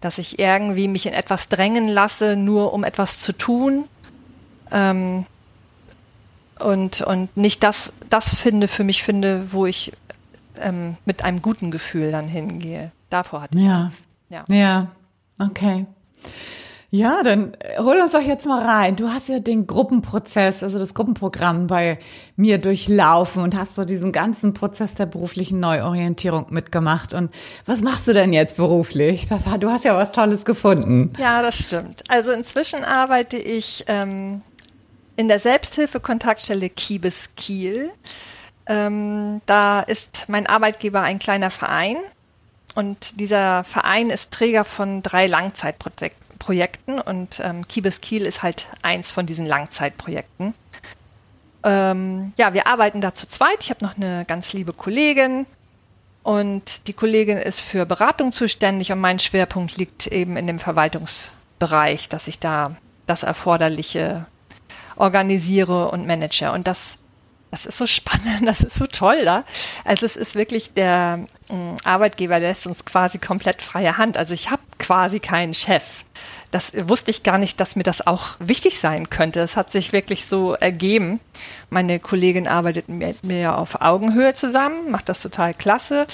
dass 0.00 0.16
ich 0.16 0.38
irgendwie 0.38 0.88
mich 0.88 1.04
in 1.04 1.12
etwas 1.12 1.50
drängen 1.50 1.86
lasse, 1.86 2.34
nur 2.34 2.72
um 2.72 2.82
etwas 2.82 3.18
zu 3.18 3.32
tun. 3.32 3.84
Ähm, 4.70 5.26
und, 6.58 7.02
und 7.02 7.36
nicht 7.36 7.62
das, 7.62 7.92
das 8.08 8.34
finde 8.34 8.68
für 8.68 8.84
mich 8.84 9.02
finde, 9.02 9.52
wo 9.52 9.66
ich 9.66 9.92
ähm, 10.58 10.96
mit 11.04 11.22
einem 11.22 11.42
guten 11.42 11.70
Gefühl 11.70 12.10
dann 12.10 12.26
hingehe. 12.26 12.90
Davor 13.10 13.42
hatte 13.42 13.58
ich 13.58 13.64
ja. 13.64 13.82
Angst. 13.82 14.04
Ja. 14.30 14.44
Ja, 14.48 14.86
okay. 15.38 15.84
Ja, 16.94 17.24
dann 17.24 17.54
äh, 17.54 17.78
hol 17.78 18.00
uns 18.00 18.12
doch 18.12 18.20
jetzt 18.20 18.46
mal 18.46 18.64
rein. 18.64 18.94
Du 18.94 19.08
hast 19.08 19.28
ja 19.28 19.40
den 19.40 19.66
Gruppenprozess, 19.66 20.62
also 20.62 20.78
das 20.78 20.94
Gruppenprogramm 20.94 21.66
bei 21.66 21.98
mir 22.36 22.58
durchlaufen 22.58 23.42
und 23.42 23.56
hast 23.56 23.74
so 23.74 23.84
diesen 23.84 24.12
ganzen 24.12 24.54
Prozess 24.54 24.94
der 24.94 25.06
beruflichen 25.06 25.58
Neuorientierung 25.58 26.46
mitgemacht. 26.50 27.12
Und 27.12 27.34
was 27.66 27.80
machst 27.80 28.06
du 28.06 28.12
denn 28.14 28.32
jetzt 28.32 28.56
beruflich? 28.56 29.26
Du 29.58 29.70
hast 29.70 29.84
ja 29.84 29.96
was 29.96 30.12
Tolles 30.12 30.44
gefunden. 30.44 31.12
Ja, 31.18 31.42
das 31.42 31.56
stimmt. 31.56 32.04
Also 32.06 32.30
inzwischen 32.30 32.84
arbeite 32.84 33.38
ich 33.38 33.84
ähm, 33.88 34.42
in 35.16 35.26
der 35.26 35.40
Selbsthilfe-Kontaktstelle 35.40 36.70
Kiebes 36.70 37.30
Kiel. 37.34 37.90
Ähm, 38.66 39.40
da 39.46 39.80
ist 39.80 40.26
mein 40.28 40.46
Arbeitgeber 40.46 41.00
ein 41.00 41.18
kleiner 41.18 41.50
Verein. 41.50 41.96
Und 42.76 43.18
dieser 43.18 43.64
Verein 43.64 44.10
ist 44.10 44.30
Träger 44.30 44.62
von 44.62 45.02
drei 45.02 45.26
Langzeitprojekten. 45.26 46.23
Projekten 46.44 47.00
und 47.00 47.40
ähm, 47.42 47.66
Kibes 47.66 48.02
Kiel 48.02 48.26
ist 48.26 48.42
halt 48.42 48.66
eins 48.82 49.10
von 49.10 49.24
diesen 49.24 49.46
Langzeitprojekten. 49.46 50.52
Ähm, 51.62 52.34
ja, 52.36 52.52
wir 52.52 52.66
arbeiten 52.66 53.00
da 53.00 53.14
zu 53.14 53.26
zweit. 53.26 53.62
Ich 53.62 53.70
habe 53.70 53.82
noch 53.82 53.96
eine 53.96 54.26
ganz 54.26 54.52
liebe 54.52 54.74
Kollegin 54.74 55.46
und 56.22 56.86
die 56.86 56.92
Kollegin 56.92 57.38
ist 57.38 57.60
für 57.60 57.86
Beratung 57.86 58.30
zuständig 58.30 58.92
und 58.92 59.00
mein 59.00 59.18
Schwerpunkt 59.18 59.78
liegt 59.78 60.06
eben 60.08 60.36
in 60.36 60.46
dem 60.46 60.58
Verwaltungsbereich, 60.58 62.10
dass 62.10 62.28
ich 62.28 62.38
da 62.38 62.76
das 63.06 63.22
Erforderliche 63.22 64.26
organisiere 64.96 65.88
und 65.88 66.06
manage. 66.06 66.52
Und 66.52 66.66
das, 66.66 66.98
das 67.54 67.66
ist 67.66 67.78
so 67.78 67.86
spannend, 67.86 68.46
das 68.46 68.60
ist 68.60 68.76
so 68.76 68.86
toll 68.86 69.24
da. 69.24 69.44
Also 69.84 70.04
es 70.06 70.16
ist 70.16 70.34
wirklich 70.34 70.74
der 70.74 71.24
äh, 71.48 71.54
Arbeitgeber, 71.84 72.40
lässt 72.40 72.66
uns 72.66 72.84
quasi 72.84 73.18
komplett 73.18 73.62
freie 73.62 73.96
Hand. 73.96 74.16
Also 74.16 74.34
ich 74.34 74.50
habe 74.50 74.62
quasi 74.78 75.20
keinen 75.20 75.54
Chef 75.54 76.04
das 76.54 76.72
wusste 76.88 77.10
ich 77.10 77.24
gar 77.24 77.36
nicht, 77.36 77.58
dass 77.58 77.74
mir 77.74 77.82
das 77.82 78.06
auch 78.06 78.36
wichtig 78.38 78.78
sein 78.78 79.10
könnte. 79.10 79.40
Es 79.40 79.56
hat 79.56 79.72
sich 79.72 79.92
wirklich 79.92 80.26
so 80.26 80.52
ergeben. 80.52 81.18
Meine 81.68 81.98
Kollegin 81.98 82.46
arbeitet 82.46 82.88
mit 82.88 83.24
mir 83.24 83.58
auf 83.58 83.82
Augenhöhe 83.82 84.34
zusammen, 84.34 84.88
macht 84.88 85.08
das 85.08 85.20
total 85.20 85.52
klasse. 85.52 86.06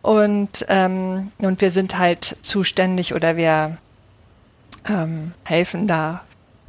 Und, 0.00 0.64
ähm, 0.70 1.32
und 1.36 1.60
wir 1.60 1.70
sind 1.70 1.98
halt 1.98 2.38
zuständig 2.40 3.12
oder 3.12 3.36
wir 3.36 3.76
ähm, 4.88 5.34
helfen 5.44 5.86
da 5.86 6.24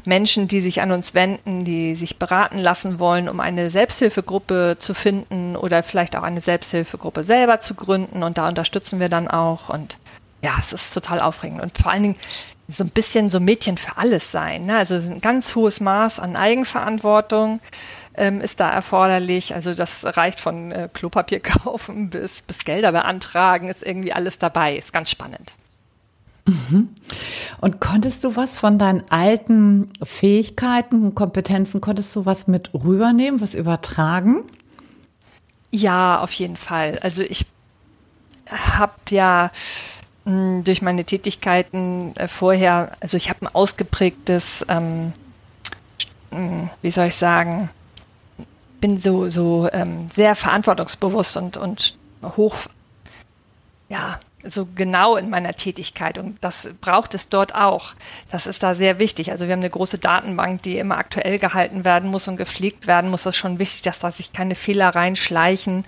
Menschen, 0.08 0.48
die 0.48 0.62
sich 0.62 0.82
an 0.82 0.92
uns 0.92 1.14
wenden, 1.14 1.64
die 1.66 1.96
sich 1.96 2.18
beraten 2.18 2.58
lassen 2.58 3.00
wollen, 3.00 3.30
um 3.30 3.40
eine 3.40 3.70
Selbsthilfegruppe 3.70 4.78
zu 4.80 4.94
finden 4.94 5.56
oder 5.56 5.84
vielleicht 5.84 6.16
auch 6.16 6.24
eine 6.24 6.42
Selbsthilfegruppe 6.42 7.24
selber 7.24 7.60
zu 7.60 7.76
gründen. 7.76 8.24
Und 8.24 8.38
da 8.38 8.48
unterstützen 8.48 9.00
wir 9.00 9.10
dann 9.10 9.28
auch. 9.28 9.70
Und 9.70 9.98
ja, 10.42 10.56
es 10.60 10.74
ist 10.74 10.94
total 10.94 11.20
aufregend. 11.20 11.62
Und 11.62 11.78
vor 11.78 11.92
allen 11.92 12.04
Dingen 12.04 12.16
so 12.68 12.84
ein 12.84 12.90
bisschen 12.90 13.30
so 13.30 13.40
Mädchen 13.40 13.78
für 13.78 13.98
alles 13.98 14.32
sein. 14.32 14.66
Ne? 14.66 14.78
Also 14.78 14.96
ein 14.96 15.22
ganz 15.22 15.56
hohes 15.56 15.80
Maß 15.80 16.20
an 16.20 16.36
Eigenverantwortung 16.36 17.60
ähm, 18.16 18.42
ist 18.42 18.60
da 18.60 18.72
erforderlich. 18.72 19.54
Also 19.54 19.74
das 19.74 20.06
reicht 20.18 20.40
von 20.40 20.72
äh, 20.72 20.90
Klopapier 20.92 21.40
kaufen 21.42 22.10
bis, 22.10 22.42
bis 22.42 22.66
Gelder 22.66 22.92
beantragen, 22.92 23.70
ist 23.70 23.84
irgendwie 23.84 24.14
alles 24.14 24.40
dabei. 24.40 24.76
Ist 24.76 24.94
ganz 24.94 25.10
spannend. 25.12 25.54
Mhm. 26.48 26.90
Und 27.60 27.80
konntest 27.80 28.24
du 28.24 28.36
was 28.36 28.58
von 28.58 28.78
deinen 28.78 29.04
alten 29.10 29.92
Fähigkeiten 30.04 31.04
und 31.04 31.16
Kompetenzen, 31.16 31.82
konntest 31.82 32.16
du 32.16 32.26
was 32.26 32.48
mit 32.48 32.72
rübernehmen, 32.74 33.42
was 33.42 33.56
übertragen? 33.56 34.44
Ja, 35.72 36.22
auf 36.22 36.32
jeden 36.34 36.58
Fall. 36.58 37.00
Also 37.00 37.24
ich 37.24 37.46
habe 38.50 38.94
ja 39.10 39.52
durch 40.64 40.82
meine 40.82 41.06
Tätigkeiten 41.06 42.16
äh, 42.16 42.28
vorher, 42.28 42.98
also 43.00 43.16
ich 43.18 43.30
habe 43.30 43.46
ein 43.46 43.54
ausgeprägtes, 43.54 44.66
ähm, 44.68 45.14
wie 46.82 46.92
soll 46.92 47.08
ich 47.08 47.16
sagen, 47.16 47.70
bin 48.82 49.00
so, 49.00 49.30
so 49.30 49.70
ähm, 49.72 50.10
sehr 50.14 50.36
verantwortungsbewusst 50.36 51.38
und, 51.38 51.58
und 51.58 51.98
hoch, 52.38 52.56
ja, 53.88 54.20
so 54.48 54.68
genau 54.76 55.16
in 55.16 55.30
meiner 55.30 55.54
Tätigkeit 55.54 56.18
und 56.18 56.38
das 56.42 56.68
braucht 56.82 57.14
es 57.14 57.30
dort 57.30 57.56
auch. 57.56 57.94
Das 58.32 58.48
ist 58.48 58.64
da 58.64 58.76
sehr 58.76 59.00
wichtig. 59.00 59.32
Also 59.32 59.46
wir 59.46 59.54
haben 59.54 59.62
eine 59.62 59.70
große 59.70 59.98
Datenbank, 59.98 60.64
die 60.64 60.78
immer 60.78 60.98
aktuell 60.98 61.40
gehalten 61.40 61.86
werden 61.86 62.10
muss 62.10 62.28
und 62.28 62.38
gepflegt 62.38 62.88
werden 62.88 63.10
muss. 63.10 63.24
Das 63.24 63.36
ist 63.36 63.40
schon 63.40 63.60
wichtig, 63.60 63.82
dass 63.82 64.00
da 64.00 64.12
sich 64.12 64.34
keine 64.34 64.56
Fehler 64.56 64.90
reinschleichen 64.90 65.86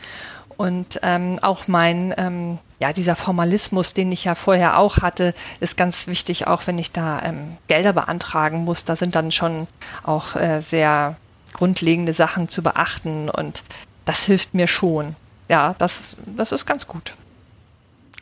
und 0.57 0.99
ähm, 1.03 1.39
auch 1.41 1.67
mein 1.67 2.13
ähm, 2.17 2.57
ja, 2.79 2.93
dieser 2.93 3.15
Formalismus, 3.15 3.93
den 3.93 4.11
ich 4.11 4.23
ja 4.23 4.35
vorher 4.35 4.77
auch 4.77 4.97
hatte, 4.97 5.33
ist 5.59 5.77
ganz 5.77 6.07
wichtig, 6.07 6.47
auch 6.47 6.67
wenn 6.67 6.77
ich 6.77 6.91
da 6.91 7.21
ähm, 7.23 7.57
Gelder 7.67 7.93
beantragen 7.93 8.63
muss. 8.65 8.85
Da 8.85 8.95
sind 8.95 9.15
dann 9.15 9.31
schon 9.31 9.67
auch 10.03 10.35
äh, 10.35 10.61
sehr 10.61 11.15
grundlegende 11.53 12.13
Sachen 12.13 12.49
zu 12.49 12.61
beachten 12.61 13.29
und 13.29 13.63
das 14.05 14.23
hilft 14.23 14.53
mir 14.53 14.67
schon. 14.67 15.15
Ja, 15.49 15.75
das, 15.77 16.15
das 16.25 16.51
ist 16.51 16.65
ganz 16.65 16.87
gut. 16.87 17.13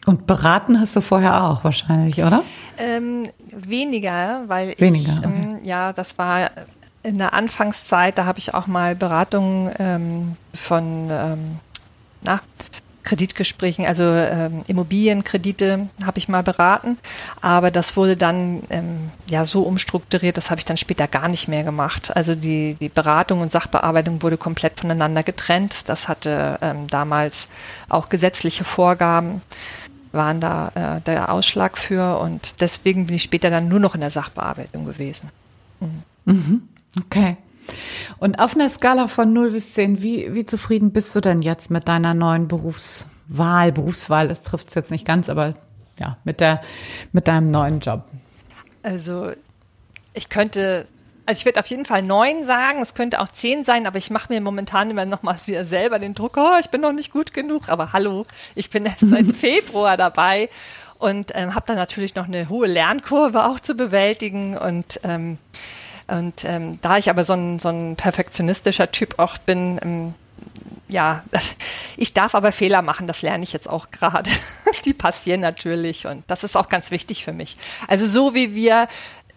Und 0.06 0.28
beraten 0.28 0.80
hast 0.80 0.96
du 0.96 1.02
vorher 1.02 1.44
auch 1.44 1.64
wahrscheinlich, 1.64 2.20
oder? 2.20 2.44
Ähm, 2.78 3.30
weniger, 3.52 4.44
weil 4.48 4.76
weniger, 4.78 5.14
ich, 5.14 5.20
okay. 5.20 5.28
ähm, 5.28 5.60
ja, 5.64 5.94
das 5.94 6.18
war 6.18 6.52
in 7.04 7.18
der 7.18 7.34
Anfangszeit, 7.34 8.18
da 8.18 8.26
habe 8.26 8.40
ich 8.40 8.54
auch 8.54 8.68
mal 8.68 8.96
Beratungen 8.96 9.72
ähm, 9.80 10.36
von, 10.54 11.10
ähm, 11.12 11.60
na, 12.24 12.42
Kreditgesprächen, 13.06 13.86
also 13.86 14.04
ähm, 14.04 14.64
Immobilienkredite 14.68 15.88
habe 16.04 16.18
ich 16.18 16.28
mal 16.28 16.44
beraten, 16.44 16.98
aber 17.40 17.72
das 17.72 17.96
wurde 17.96 18.18
dann 18.18 18.64
ähm, 18.72 19.12
ja 19.30 19.46
so 19.46 19.62
umstrukturiert, 19.62 20.38
das 20.38 20.50
habe 20.50 20.60
ich 20.60 20.66
dann 20.66 20.76
später 20.76 21.08
gar 21.08 21.30
nicht 21.30 21.48
mehr 21.48 21.64
gemacht. 21.64 22.16
Also 22.16 22.36
die, 22.36 22.76
die 22.82 22.90
Beratung 22.90 23.42
und 23.42 23.52
Sachbearbeitung 23.52 24.22
wurde 24.24 24.38
komplett 24.38 24.80
voneinander 24.80 25.22
getrennt. 25.22 25.88
Das 25.88 26.08
hatte 26.08 26.58
ähm, 26.62 26.88
damals 26.88 27.48
auch 27.90 28.10
gesetzliche 28.10 28.64
Vorgaben 28.64 29.42
waren 30.16 30.40
da 30.40 30.72
äh, 30.98 31.02
der 31.02 31.32
Ausschlag 31.32 31.78
für 31.78 32.20
und 32.20 32.62
deswegen 32.62 33.06
bin 33.08 33.16
ich 33.16 33.24
später 33.24 33.50
dann 33.50 33.68
nur 33.68 33.80
noch 33.80 33.96
in 33.96 34.02
der 34.02 34.12
Sachbearbeitung 34.12 34.86
gewesen. 34.86 35.30
Mhm. 35.80 36.04
Mhm. 36.26 36.62
Okay. 37.00 37.38
Und 38.20 38.40
auf 38.40 38.56
einer 38.56 38.70
Skala 38.70 39.08
von 39.08 39.34
0 39.34 39.52
bis 39.52 39.74
10, 39.74 40.02
wie, 40.02 40.34
wie 40.34 40.46
zufrieden 40.46 40.92
bist 40.92 41.16
du 41.16 41.22
denn 41.22 41.42
jetzt 41.42 41.72
mit 41.72 41.88
deiner 41.88 42.14
neuen 42.14 42.48
Berufswahl? 42.48 43.72
Berufswahl, 43.72 44.28
das 44.28 44.44
trifft 44.44 44.70
es 44.70 44.76
jetzt 44.76 44.92
nicht 44.92 45.06
ganz, 45.06 45.30
aber 45.30 45.56
ja, 46.00 46.18
mit, 46.24 46.40
der, 46.40 46.62
mit 47.12 47.28
deinem 47.28 47.50
neuen 47.50 47.80
Job. 47.80 48.04
Also 48.84 49.32
ich 50.14 50.30
könnte, 50.30 50.88
also 51.26 51.40
ich 51.40 51.46
würde 51.46 51.60
auf 51.60 51.68
jeden 51.68 51.86
Fall 51.86 52.02
neun 52.02 52.44
sagen, 52.44 52.82
es 52.82 52.94
könnte 52.94 53.20
auch 53.20 53.30
zehn 53.30 53.64
sein, 53.64 53.88
aber 53.88 53.98
ich 53.98 54.10
mache 54.10 54.32
mir 54.32 54.42
momentan 54.42 54.90
immer 54.90 55.06
noch 55.06 55.24
mal 55.24 55.38
wieder 55.46 55.66
selber 55.66 56.00
den 56.00 56.14
Druck, 56.14 56.38
oh, 56.38 56.58
ich 56.60 56.70
bin 56.70 56.82
noch 56.82 56.94
nicht 56.94 57.12
gut 57.12 57.34
genug, 57.34 57.70
aber 57.70 57.94
hallo, 57.94 58.26
ich 58.54 58.70
bin 58.70 58.86
erst 58.86 59.02
seit 59.02 59.26
Februar 59.36 59.98
dabei 59.98 60.50
und 61.00 61.32
ähm, 61.36 61.56
habe 61.56 61.66
dann 61.68 61.76
natürlich 61.76 62.16
noch 62.16 62.28
eine 62.28 62.50
hohe 62.50 62.68
Lernkurve 62.68 63.46
auch 63.46 63.60
zu 63.60 63.76
bewältigen. 63.76 64.58
Und 64.58 65.00
ähm, 65.04 65.38
und 66.08 66.46
ähm, 66.46 66.80
da 66.82 66.98
ich 66.98 67.10
aber 67.10 67.26
so 67.26 67.34
ein, 67.34 67.60
so 67.60 67.70
ein 67.70 67.96
perfektionistischer 67.96 68.92
Typ 68.92 69.18
auch 69.18 69.38
bin, 69.40 69.80
ähm, 69.82 70.14
ja, 70.88 71.24
ich 71.98 72.14
darf 72.14 72.36
aber 72.36 72.52
Fehler 72.52 72.82
machen, 72.82 73.08
das 73.08 73.22
lerne 73.22 73.44
ich 73.44 73.54
jetzt 73.54 73.70
auch 73.70 73.90
gerade. 73.92 74.30
Die 74.86 74.94
passieren 74.94 75.42
natürlich 75.42 76.06
und 76.06 76.24
das 76.28 76.44
ist 76.44 76.56
auch 76.56 76.70
ganz 76.70 76.92
wichtig 76.92 77.24
für 77.24 77.34
mich. 77.34 77.58
Also 77.88 78.06
so 78.06 78.36
wie 78.36 78.54
wir 78.54 78.88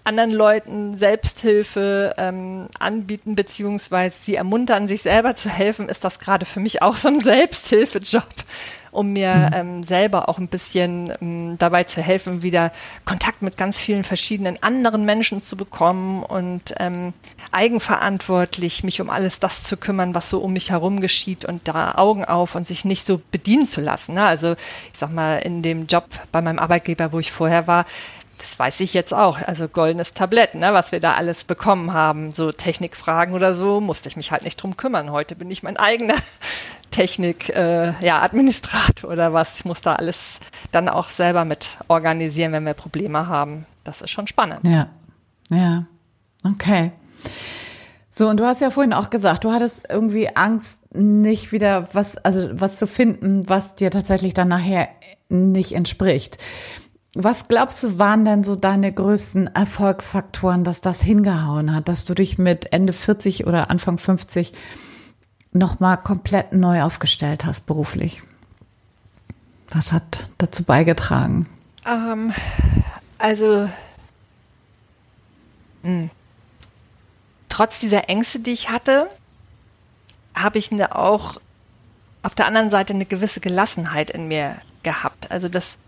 anderen 0.08 0.30
Leuten 0.30 0.96
Selbsthilfe 0.96 2.14
ähm, 2.16 2.68
anbieten, 2.78 3.34
beziehungsweise 3.34 4.16
sie 4.18 4.34
ermuntern, 4.36 4.88
sich 4.88 5.02
selber 5.02 5.34
zu 5.34 5.50
helfen, 5.50 5.88
ist 5.88 6.02
das 6.02 6.18
gerade 6.18 6.46
für 6.46 6.60
mich 6.60 6.80
auch 6.80 6.96
so 6.96 7.08
ein 7.08 7.20
Selbsthilfejob 7.20 8.24
um 8.90 9.12
mir 9.12 9.34
mhm. 9.34 9.50
ähm, 9.54 9.82
selber 9.82 10.28
auch 10.28 10.38
ein 10.38 10.48
bisschen 10.48 11.12
ähm, 11.20 11.56
dabei 11.58 11.84
zu 11.84 12.02
helfen, 12.02 12.42
wieder 12.42 12.72
Kontakt 13.04 13.42
mit 13.42 13.56
ganz 13.56 13.80
vielen 13.80 14.04
verschiedenen 14.04 14.62
anderen 14.62 15.04
Menschen 15.04 15.42
zu 15.42 15.56
bekommen 15.56 16.22
und 16.22 16.74
ähm, 16.78 17.12
eigenverantwortlich 17.52 18.84
mich 18.84 19.00
um 19.00 19.10
alles 19.10 19.40
das 19.40 19.62
zu 19.62 19.76
kümmern, 19.76 20.14
was 20.14 20.30
so 20.30 20.40
um 20.40 20.52
mich 20.52 20.70
herum 20.70 21.00
geschieht 21.00 21.44
und 21.44 21.66
da 21.68 21.94
Augen 21.96 22.24
auf 22.24 22.54
und 22.54 22.66
sich 22.66 22.84
nicht 22.84 23.06
so 23.06 23.20
bedienen 23.30 23.68
zu 23.68 23.80
lassen. 23.80 24.14
Ne? 24.14 24.24
Also 24.24 24.52
ich 24.52 24.98
sag 24.98 25.12
mal, 25.12 25.38
in 25.38 25.62
dem 25.62 25.86
Job 25.86 26.06
bei 26.32 26.40
meinem 26.40 26.58
Arbeitgeber, 26.58 27.12
wo 27.12 27.18
ich 27.18 27.32
vorher 27.32 27.66
war, 27.66 27.86
das 28.49 28.59
weiß 28.59 28.81
ich 28.81 28.95
jetzt 28.95 29.12
auch, 29.12 29.38
also 29.43 29.69
goldenes 29.69 30.14
Tablett, 30.14 30.55
ne, 30.55 30.73
was 30.73 30.90
wir 30.90 31.00
da 31.00 31.14
alles 31.14 31.45
bekommen 31.45 31.93
haben, 31.93 32.33
so 32.33 32.50
Technikfragen 32.50 33.35
oder 33.35 33.55
so, 33.55 33.78
musste 33.83 34.09
ich 34.09 34.17
mich 34.17 34.33
halt 34.33 34.43
nicht 34.43 34.57
drum 34.57 34.78
kümmern. 34.78 35.12
Heute 35.12 35.37
bin 35.37 35.50
ich 35.50 35.62
mein 35.62 35.76
eigener 35.76 36.14
Technik, 36.90 37.50
äh, 37.50 37.93
ja, 38.00 38.26
oder 39.05 39.35
was. 39.35 39.59
Ich 39.59 39.64
muss 39.67 39.83
da 39.83 39.97
alles 39.97 40.40
dann 40.73 40.88
auch 40.88 41.11
selber 41.11 41.45
mit 41.45 41.76
organisieren, 41.88 42.52
wenn 42.52 42.64
wir 42.64 42.73
Probleme 42.73 43.28
haben. 43.28 43.67
Das 43.85 44.00
ist 44.00 44.11
schon 44.11 44.26
spannend. 44.26 44.61
Ja, 44.62 44.88
ja, 45.50 45.85
okay. 46.43 46.93
So, 48.17 48.31
und 48.31 48.40
du 48.40 48.47
hast 48.47 48.62
ja 48.62 48.71
vorhin 48.71 48.95
auch 48.95 49.11
gesagt, 49.11 49.45
du 49.45 49.52
hattest 49.52 49.83
irgendwie 49.90 50.35
Angst, 50.35 50.78
nicht 50.95 51.52
wieder 51.52 51.87
was, 51.93 52.17
also 52.17 52.49
was 52.52 52.76
zu 52.76 52.87
finden, 52.87 53.47
was 53.47 53.75
dir 53.75 53.90
tatsächlich 53.90 54.33
dann 54.33 54.49
nachher 54.49 54.88
nicht 55.28 55.73
entspricht. 55.73 56.38
Was 57.20 57.48
glaubst 57.48 57.82
du, 57.82 57.98
waren 57.98 58.25
denn 58.25 58.44
so 58.44 58.54
deine 58.54 58.92
größten 58.92 59.52
Erfolgsfaktoren, 59.52 60.62
dass 60.62 60.80
das 60.80 61.02
hingehauen 61.02 61.75
hat, 61.75 61.88
dass 61.88 62.04
du 62.04 62.14
dich 62.14 62.38
mit 62.38 62.72
Ende 62.72 62.92
40 62.92 63.44
oder 63.44 63.70
Anfang 63.70 63.98
50 63.98 64.52
nochmal 65.50 65.96
komplett 65.96 66.52
neu 66.52 66.80
aufgestellt 66.82 67.44
hast 67.44 67.66
beruflich? 67.66 68.22
Was 69.68 69.92
hat 69.92 70.30
dazu 70.38 70.62
beigetragen? 70.62 71.48
Ähm, 71.84 72.32
also, 73.18 73.68
mh. 75.82 75.90
Hm. 75.90 76.10
trotz 77.48 77.80
dieser 77.80 78.08
Ängste, 78.08 78.38
die 78.38 78.52
ich 78.52 78.70
hatte, 78.70 79.08
habe 80.37 80.58
ich 80.58 80.70
eine 80.70 80.94
auch 80.94 81.40
auf 82.22 82.37
der 82.37 82.46
anderen 82.46 82.70
Seite 82.70 82.94
eine 82.94 83.06
gewisse 83.06 83.40
Gelassenheit 83.40 84.08
in 84.08 84.28
mir 84.28 84.54
gehabt. 84.84 85.32
Also 85.32 85.48
das, 85.48 85.78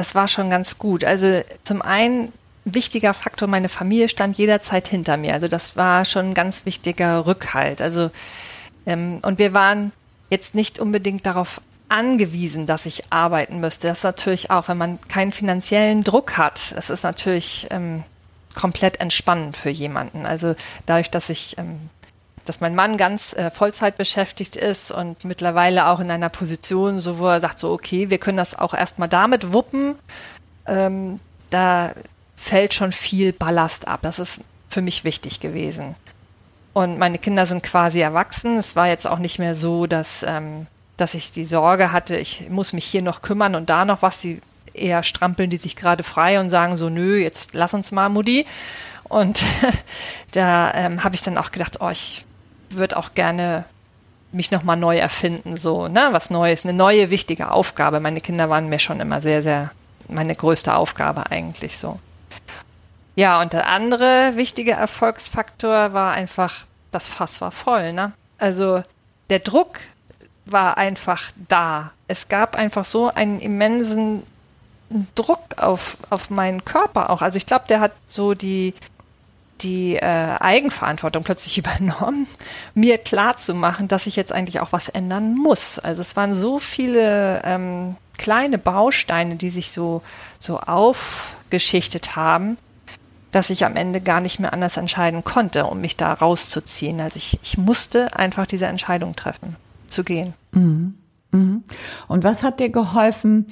das 0.00 0.14
war 0.14 0.28
schon 0.28 0.48
ganz 0.48 0.78
gut. 0.78 1.04
Also 1.04 1.42
zum 1.62 1.82
einen 1.82 2.32
wichtiger 2.64 3.12
Faktor, 3.12 3.48
meine 3.48 3.68
Familie 3.68 4.08
stand 4.08 4.38
jederzeit 4.38 4.88
hinter 4.88 5.18
mir. 5.18 5.34
Also 5.34 5.46
das 5.46 5.76
war 5.76 6.06
schon 6.06 6.30
ein 6.30 6.34
ganz 6.34 6.64
wichtiger 6.64 7.26
Rückhalt. 7.26 7.82
Also 7.82 8.10
ähm, 8.86 9.18
und 9.20 9.38
wir 9.38 9.52
waren 9.52 9.92
jetzt 10.30 10.54
nicht 10.54 10.78
unbedingt 10.78 11.26
darauf 11.26 11.60
angewiesen, 11.90 12.64
dass 12.64 12.86
ich 12.86 13.12
arbeiten 13.12 13.60
müsste. 13.60 13.88
Das 13.88 13.98
ist 13.98 14.04
natürlich 14.04 14.50
auch, 14.50 14.68
wenn 14.68 14.78
man 14.78 14.98
keinen 15.08 15.32
finanziellen 15.32 16.02
Druck 16.02 16.38
hat, 16.38 16.72
das 16.76 16.88
ist 16.88 17.02
natürlich 17.02 17.66
ähm, 17.70 18.04
komplett 18.54 19.00
entspannend 19.00 19.54
für 19.54 19.70
jemanden. 19.70 20.24
Also 20.24 20.54
dadurch, 20.86 21.10
dass 21.10 21.28
ich, 21.28 21.58
ähm, 21.58 21.90
dass 22.50 22.60
mein 22.60 22.74
Mann 22.74 22.96
ganz 22.96 23.32
äh, 23.32 23.48
Vollzeit 23.48 23.96
beschäftigt 23.96 24.56
ist 24.56 24.90
und 24.90 25.24
mittlerweile 25.24 25.86
auch 25.86 26.00
in 26.00 26.10
einer 26.10 26.30
Position, 26.30 26.98
so 26.98 27.20
wo 27.20 27.28
er 27.28 27.40
sagt, 27.40 27.60
so 27.60 27.70
okay, 27.70 28.10
wir 28.10 28.18
können 28.18 28.38
das 28.38 28.58
auch 28.58 28.74
erstmal 28.74 29.08
damit 29.08 29.52
wuppen, 29.52 29.94
ähm, 30.66 31.20
da 31.50 31.92
fällt 32.34 32.74
schon 32.74 32.90
viel 32.90 33.32
Ballast 33.32 33.86
ab. 33.86 34.00
Das 34.02 34.18
ist 34.18 34.40
für 34.68 34.82
mich 34.82 35.04
wichtig 35.04 35.38
gewesen. 35.38 35.94
Und 36.72 36.98
meine 36.98 37.18
Kinder 37.18 37.46
sind 37.46 37.62
quasi 37.62 38.00
erwachsen. 38.00 38.58
Es 38.58 38.74
war 38.74 38.88
jetzt 38.88 39.06
auch 39.06 39.20
nicht 39.20 39.38
mehr 39.38 39.54
so, 39.54 39.86
dass, 39.86 40.24
ähm, 40.24 40.66
dass 40.96 41.14
ich 41.14 41.30
die 41.30 41.46
Sorge 41.46 41.92
hatte, 41.92 42.16
ich 42.16 42.50
muss 42.50 42.72
mich 42.72 42.84
hier 42.84 43.02
noch 43.02 43.22
kümmern 43.22 43.54
und 43.54 43.70
da 43.70 43.84
noch 43.84 44.02
was. 44.02 44.20
Sie 44.20 44.42
eher 44.74 45.04
strampeln 45.04 45.50
die 45.50 45.56
sich 45.56 45.76
gerade 45.76 46.02
frei 46.02 46.40
und 46.40 46.50
sagen 46.50 46.76
so, 46.76 46.88
nö, 46.88 47.16
jetzt 47.16 47.50
lass 47.52 47.74
uns 47.74 47.92
mal, 47.92 48.08
Mutti. 48.08 48.44
Und 49.04 49.44
da 50.32 50.72
ähm, 50.74 51.04
habe 51.04 51.14
ich 51.14 51.22
dann 51.22 51.38
auch 51.38 51.52
gedacht, 51.52 51.78
oh, 51.80 51.90
ich 51.90 52.24
würde 52.70 52.96
auch 52.96 53.14
gerne 53.14 53.64
mich 54.32 54.50
nochmal 54.50 54.76
neu 54.76 54.98
erfinden, 54.98 55.56
so, 55.56 55.88
ne, 55.88 56.08
was 56.12 56.30
Neues, 56.30 56.64
eine 56.64 56.72
neue 56.72 57.10
wichtige 57.10 57.50
Aufgabe. 57.50 58.00
Meine 58.00 58.20
Kinder 58.20 58.48
waren 58.48 58.68
mir 58.68 58.78
schon 58.78 59.00
immer 59.00 59.20
sehr, 59.20 59.42
sehr 59.42 59.70
meine 60.08 60.34
größte 60.34 60.74
Aufgabe 60.74 61.30
eigentlich 61.30 61.78
so. 61.78 61.98
Ja, 63.16 63.40
und 63.40 63.52
der 63.52 63.68
andere 63.68 64.32
wichtige 64.36 64.72
Erfolgsfaktor 64.72 65.92
war 65.92 66.12
einfach, 66.12 66.64
das 66.90 67.08
Fass 67.08 67.40
war 67.40 67.50
voll, 67.50 67.92
ne? 67.92 68.12
Also 68.38 68.82
der 69.30 69.40
Druck 69.40 69.80
war 70.46 70.78
einfach 70.78 71.32
da. 71.48 71.90
Es 72.08 72.28
gab 72.28 72.56
einfach 72.56 72.84
so 72.84 73.12
einen 73.12 73.40
immensen 73.40 74.22
Druck 75.14 75.58
auf, 75.58 75.96
auf 76.10 76.30
meinen 76.30 76.64
Körper 76.64 77.10
auch. 77.10 77.22
Also 77.22 77.36
ich 77.36 77.46
glaube, 77.46 77.64
der 77.68 77.80
hat 77.80 77.92
so 78.08 78.34
die, 78.34 78.74
die 79.62 79.96
äh, 79.96 80.36
Eigenverantwortung 80.38 81.24
plötzlich 81.24 81.58
übernommen, 81.58 82.26
mir 82.74 82.98
klar 82.98 83.36
zu 83.36 83.54
machen, 83.54 83.88
dass 83.88 84.06
ich 84.06 84.16
jetzt 84.16 84.32
eigentlich 84.32 84.60
auch 84.60 84.72
was 84.72 84.88
ändern 84.88 85.34
muss. 85.34 85.78
Also 85.78 86.02
es 86.02 86.16
waren 86.16 86.34
so 86.34 86.58
viele 86.58 87.42
ähm, 87.44 87.96
kleine 88.18 88.58
Bausteine, 88.58 89.36
die 89.36 89.50
sich 89.50 89.72
so, 89.72 90.02
so 90.38 90.58
aufgeschichtet 90.58 92.16
haben, 92.16 92.58
dass 93.32 93.50
ich 93.50 93.64
am 93.64 93.76
Ende 93.76 94.00
gar 94.00 94.20
nicht 94.20 94.40
mehr 94.40 94.52
anders 94.52 94.76
entscheiden 94.76 95.24
konnte, 95.24 95.66
um 95.66 95.80
mich 95.80 95.96
da 95.96 96.12
rauszuziehen. 96.12 97.00
Also 97.00 97.16
ich, 97.16 97.38
ich 97.42 97.58
musste 97.58 98.16
einfach 98.16 98.46
diese 98.46 98.66
Entscheidung 98.66 99.14
treffen, 99.14 99.56
zu 99.86 100.04
gehen. 100.04 100.34
Mhm. 100.52 100.94
Mhm. 101.32 101.62
Und 102.08 102.24
was 102.24 102.42
hat 102.42 102.60
dir 102.60 102.70
geholfen, 102.70 103.46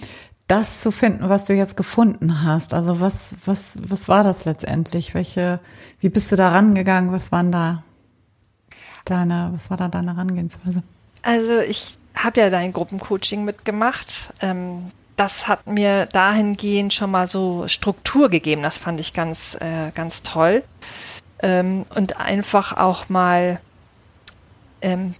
das 0.49 0.81
zu 0.81 0.91
finden, 0.91 1.29
was 1.29 1.45
du 1.45 1.55
jetzt 1.55 1.77
gefunden 1.77 2.43
hast? 2.43 2.75
Also 2.75 3.01
was, 3.01 3.37
was, 3.45 3.79
was 3.83 4.09
war 4.09 4.25
das 4.25 4.47
letztendlich? 4.47 5.15
Welche, 5.15 5.61
wie 6.01 6.09
bist 6.09 6.33
du 6.33 6.37
da 6.37 6.49
rangegangen? 6.49 7.13
Was 7.13 7.31
waren 7.31 7.53
da 7.53 7.85
deine, 9.05 9.51
was 9.53 9.71
war 9.71 9.77
da 9.77 9.89
deine 9.89 10.17
Herangehensweise? 10.17 10.83
Also 11.23 11.61
ich 11.61 11.99
habe 12.15 12.41
ja 12.41 12.51
dein 12.51 12.73
Gruppencoaching 12.73 13.45
mitgemacht. 13.45 14.33
Ähm, 14.41 14.91
das 15.17 15.49
hat 15.49 15.67
mir 15.67 16.07
dahingehend 16.07 16.95
schon 16.95 17.11
mal 17.11 17.29
so 17.29 17.69
Struktur 17.69 18.29
gegeben. 18.29 18.63
Das 18.63 18.79
fand 18.79 19.01
ich 19.01 19.13
ganz, 19.13 19.57
äh, 19.61 19.91
ganz 19.95 20.23
toll. 20.23 20.63
Ähm, 21.41 21.85
und 21.95 22.19
einfach 22.19 22.77
auch 22.77 23.09
mal, 23.09 23.61
ähm, 24.81 25.15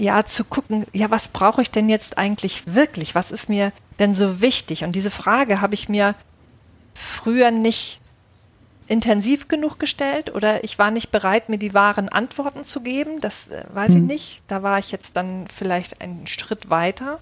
ja, 0.00 0.24
zu 0.24 0.44
gucken, 0.44 0.86
ja, 0.92 1.10
was 1.10 1.28
brauche 1.28 1.60
ich 1.60 1.70
denn 1.70 1.88
jetzt 1.88 2.16
eigentlich 2.16 2.74
wirklich? 2.74 3.14
Was 3.14 3.30
ist 3.30 3.48
mir 3.48 3.72
denn 3.98 4.14
so 4.14 4.40
wichtig? 4.40 4.82
Und 4.82 4.96
diese 4.96 5.10
Frage 5.10 5.60
habe 5.60 5.74
ich 5.74 5.88
mir 5.88 6.14
früher 6.94 7.50
nicht 7.50 8.00
intensiv 8.88 9.46
genug 9.46 9.78
gestellt 9.78 10.34
oder 10.34 10.64
ich 10.64 10.78
war 10.78 10.90
nicht 10.90 11.12
bereit, 11.12 11.48
mir 11.48 11.58
die 11.58 11.74
wahren 11.74 12.08
Antworten 12.08 12.64
zu 12.64 12.80
geben. 12.80 13.20
Das 13.20 13.48
äh, 13.48 13.62
weiß 13.72 13.92
hm. 13.92 13.96
ich 13.98 14.02
nicht. 14.04 14.42
Da 14.48 14.62
war 14.62 14.78
ich 14.78 14.90
jetzt 14.90 15.16
dann 15.16 15.46
vielleicht 15.54 16.00
einen 16.00 16.26
Schritt 16.26 16.70
weiter. 16.70 17.20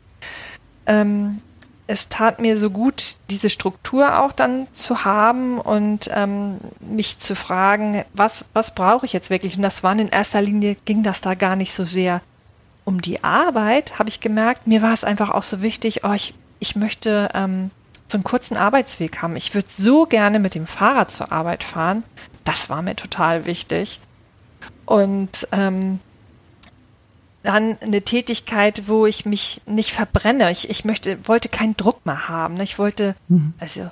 Ähm, 0.86 1.42
es 1.88 2.08
tat 2.08 2.38
mir 2.38 2.58
so 2.58 2.70
gut, 2.70 3.16
diese 3.28 3.50
Struktur 3.50 4.20
auch 4.20 4.32
dann 4.32 4.68
zu 4.72 5.04
haben 5.04 5.58
und 5.58 6.08
ähm, 6.14 6.58
mich 6.80 7.18
zu 7.18 7.34
fragen, 7.34 8.04
was, 8.12 8.44
was 8.52 8.74
brauche 8.74 9.04
ich 9.04 9.12
jetzt 9.12 9.30
wirklich? 9.30 9.56
Und 9.56 9.62
das 9.62 9.82
war 9.82 9.92
in 9.98 10.08
erster 10.08 10.40
Linie, 10.40 10.76
ging 10.84 11.02
das 11.02 11.20
da 11.20 11.34
gar 11.34 11.56
nicht 11.56 11.74
so 11.74 11.84
sehr 11.84 12.20
um 12.88 13.02
die 13.02 13.22
Arbeit, 13.22 13.98
habe 13.98 14.08
ich 14.08 14.22
gemerkt. 14.22 14.66
Mir 14.66 14.80
war 14.80 14.94
es 14.94 15.04
einfach 15.04 15.28
auch 15.28 15.42
so 15.42 15.60
wichtig, 15.60 16.04
oh, 16.04 16.12
ich, 16.14 16.32
ich 16.58 16.74
möchte 16.74 17.28
ähm, 17.34 17.70
so 18.06 18.16
einen 18.16 18.24
kurzen 18.24 18.56
Arbeitsweg 18.56 19.20
haben. 19.20 19.36
Ich 19.36 19.54
würde 19.54 19.68
so 19.70 20.06
gerne 20.06 20.38
mit 20.38 20.54
dem 20.54 20.66
Fahrrad 20.66 21.10
zur 21.10 21.30
Arbeit 21.30 21.64
fahren. 21.64 22.02
Das 22.44 22.70
war 22.70 22.80
mir 22.80 22.96
total 22.96 23.44
wichtig. 23.44 24.00
Und 24.86 25.46
ähm, 25.52 26.00
dann 27.42 27.76
eine 27.82 28.00
Tätigkeit, 28.00 28.88
wo 28.88 29.04
ich 29.04 29.26
mich 29.26 29.60
nicht 29.66 29.92
verbrenne. 29.92 30.50
Ich, 30.50 30.70
ich 30.70 30.86
möchte, 30.86 31.28
wollte 31.28 31.50
keinen 31.50 31.76
Druck 31.76 32.06
mehr 32.06 32.30
haben. 32.30 32.54
Ne? 32.54 32.62
Ich 32.62 32.78
wollte 32.78 33.14
mhm. 33.28 33.52
also 33.58 33.90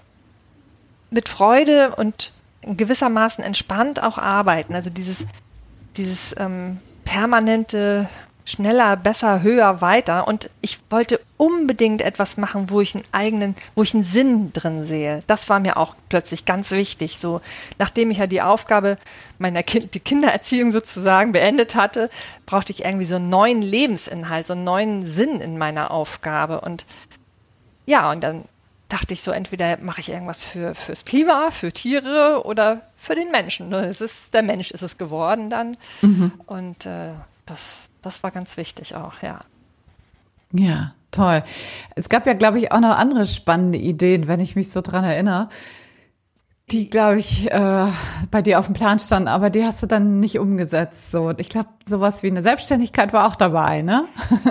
mit 1.10 1.28
Freude 1.28 1.94
und 1.96 2.32
gewissermaßen 2.62 3.44
entspannt 3.44 4.02
auch 4.02 4.16
arbeiten. 4.16 4.74
Also 4.74 4.88
dieses, 4.88 5.26
dieses 5.98 6.34
ähm, 6.38 6.80
permanente 7.04 8.08
schneller, 8.46 8.96
besser, 8.96 9.42
höher, 9.42 9.80
weiter. 9.80 10.26
Und 10.26 10.48
ich 10.62 10.78
wollte 10.88 11.20
unbedingt 11.36 12.00
etwas 12.00 12.36
machen, 12.36 12.70
wo 12.70 12.80
ich 12.80 12.94
einen 12.94 13.04
eigenen, 13.12 13.56
wo 13.74 13.82
ich 13.82 13.92
einen 13.92 14.04
Sinn 14.04 14.52
drin 14.52 14.86
sehe. 14.86 15.22
Das 15.26 15.50
war 15.50 15.58
mir 15.58 15.76
auch 15.76 15.94
plötzlich 16.08 16.44
ganz 16.44 16.70
wichtig. 16.70 17.18
So, 17.18 17.42
nachdem 17.78 18.10
ich 18.10 18.18
ja 18.18 18.26
die 18.26 18.40
Aufgabe 18.40 18.96
meiner 19.38 19.62
kind, 19.62 19.94
die 19.94 20.00
Kindererziehung 20.00 20.70
sozusagen 20.70 21.32
beendet 21.32 21.74
hatte, 21.74 22.08
brauchte 22.46 22.72
ich 22.72 22.84
irgendwie 22.84 23.04
so 23.04 23.16
einen 23.16 23.28
neuen 23.28 23.60
Lebensinhalt, 23.60 24.46
so 24.46 24.54
einen 24.54 24.64
neuen 24.64 25.04
Sinn 25.04 25.40
in 25.40 25.58
meiner 25.58 25.90
Aufgabe. 25.90 26.60
Und 26.60 26.86
ja, 27.84 28.10
und 28.12 28.22
dann 28.22 28.44
dachte 28.88 29.12
ich 29.12 29.22
so, 29.22 29.32
entweder 29.32 29.78
mache 29.78 30.00
ich 30.00 30.10
irgendwas 30.10 30.44
für, 30.44 30.76
fürs 30.76 31.04
Klima, 31.04 31.50
für 31.50 31.72
Tiere 31.72 32.42
oder 32.44 32.82
für 32.96 33.16
den 33.16 33.32
Menschen. 33.32 33.68
Ne? 33.70 33.86
Es 33.86 34.00
ist, 34.00 34.32
der 34.32 34.42
Mensch 34.42 34.70
ist 34.70 34.82
es 34.82 34.98
geworden 34.98 35.50
dann. 35.50 35.76
Mhm. 36.02 36.32
Und 36.46 36.86
äh, 36.86 37.10
das, 37.46 37.85
das 38.06 38.22
war 38.22 38.30
ganz 38.30 38.56
wichtig 38.56 38.94
auch, 38.94 39.20
ja. 39.22 39.40
Ja, 40.52 40.92
toll. 41.10 41.42
Es 41.96 42.08
gab 42.08 42.26
ja, 42.26 42.34
glaube 42.34 42.58
ich, 42.58 42.72
auch 42.72 42.80
noch 42.80 42.96
andere 42.96 43.26
spannende 43.26 43.78
Ideen, 43.78 44.28
wenn 44.28 44.40
ich 44.40 44.56
mich 44.56 44.70
so 44.70 44.80
dran 44.80 45.04
erinnere, 45.04 45.48
die, 46.70 46.88
glaube 46.88 47.18
ich, 47.18 47.50
äh, 47.50 47.86
bei 48.30 48.42
dir 48.42 48.58
auf 48.58 48.66
dem 48.66 48.74
Plan 48.74 48.98
standen, 48.98 49.28
aber 49.28 49.50
die 49.50 49.64
hast 49.64 49.82
du 49.82 49.86
dann 49.86 50.18
nicht 50.20 50.38
umgesetzt. 50.38 51.10
So, 51.10 51.32
ich 51.36 51.48
glaube, 51.48 51.68
sowas 51.84 52.22
wie 52.22 52.30
eine 52.30 52.42
Selbstständigkeit 52.42 53.12
war 53.12 53.26
auch 53.26 53.36
dabei, 53.36 53.82
ne? 53.82 54.04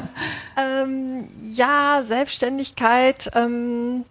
ähm, 0.58 1.28
ja, 1.42 2.04
Selbstständigkeit. 2.06 3.32
Ähm 3.36 4.06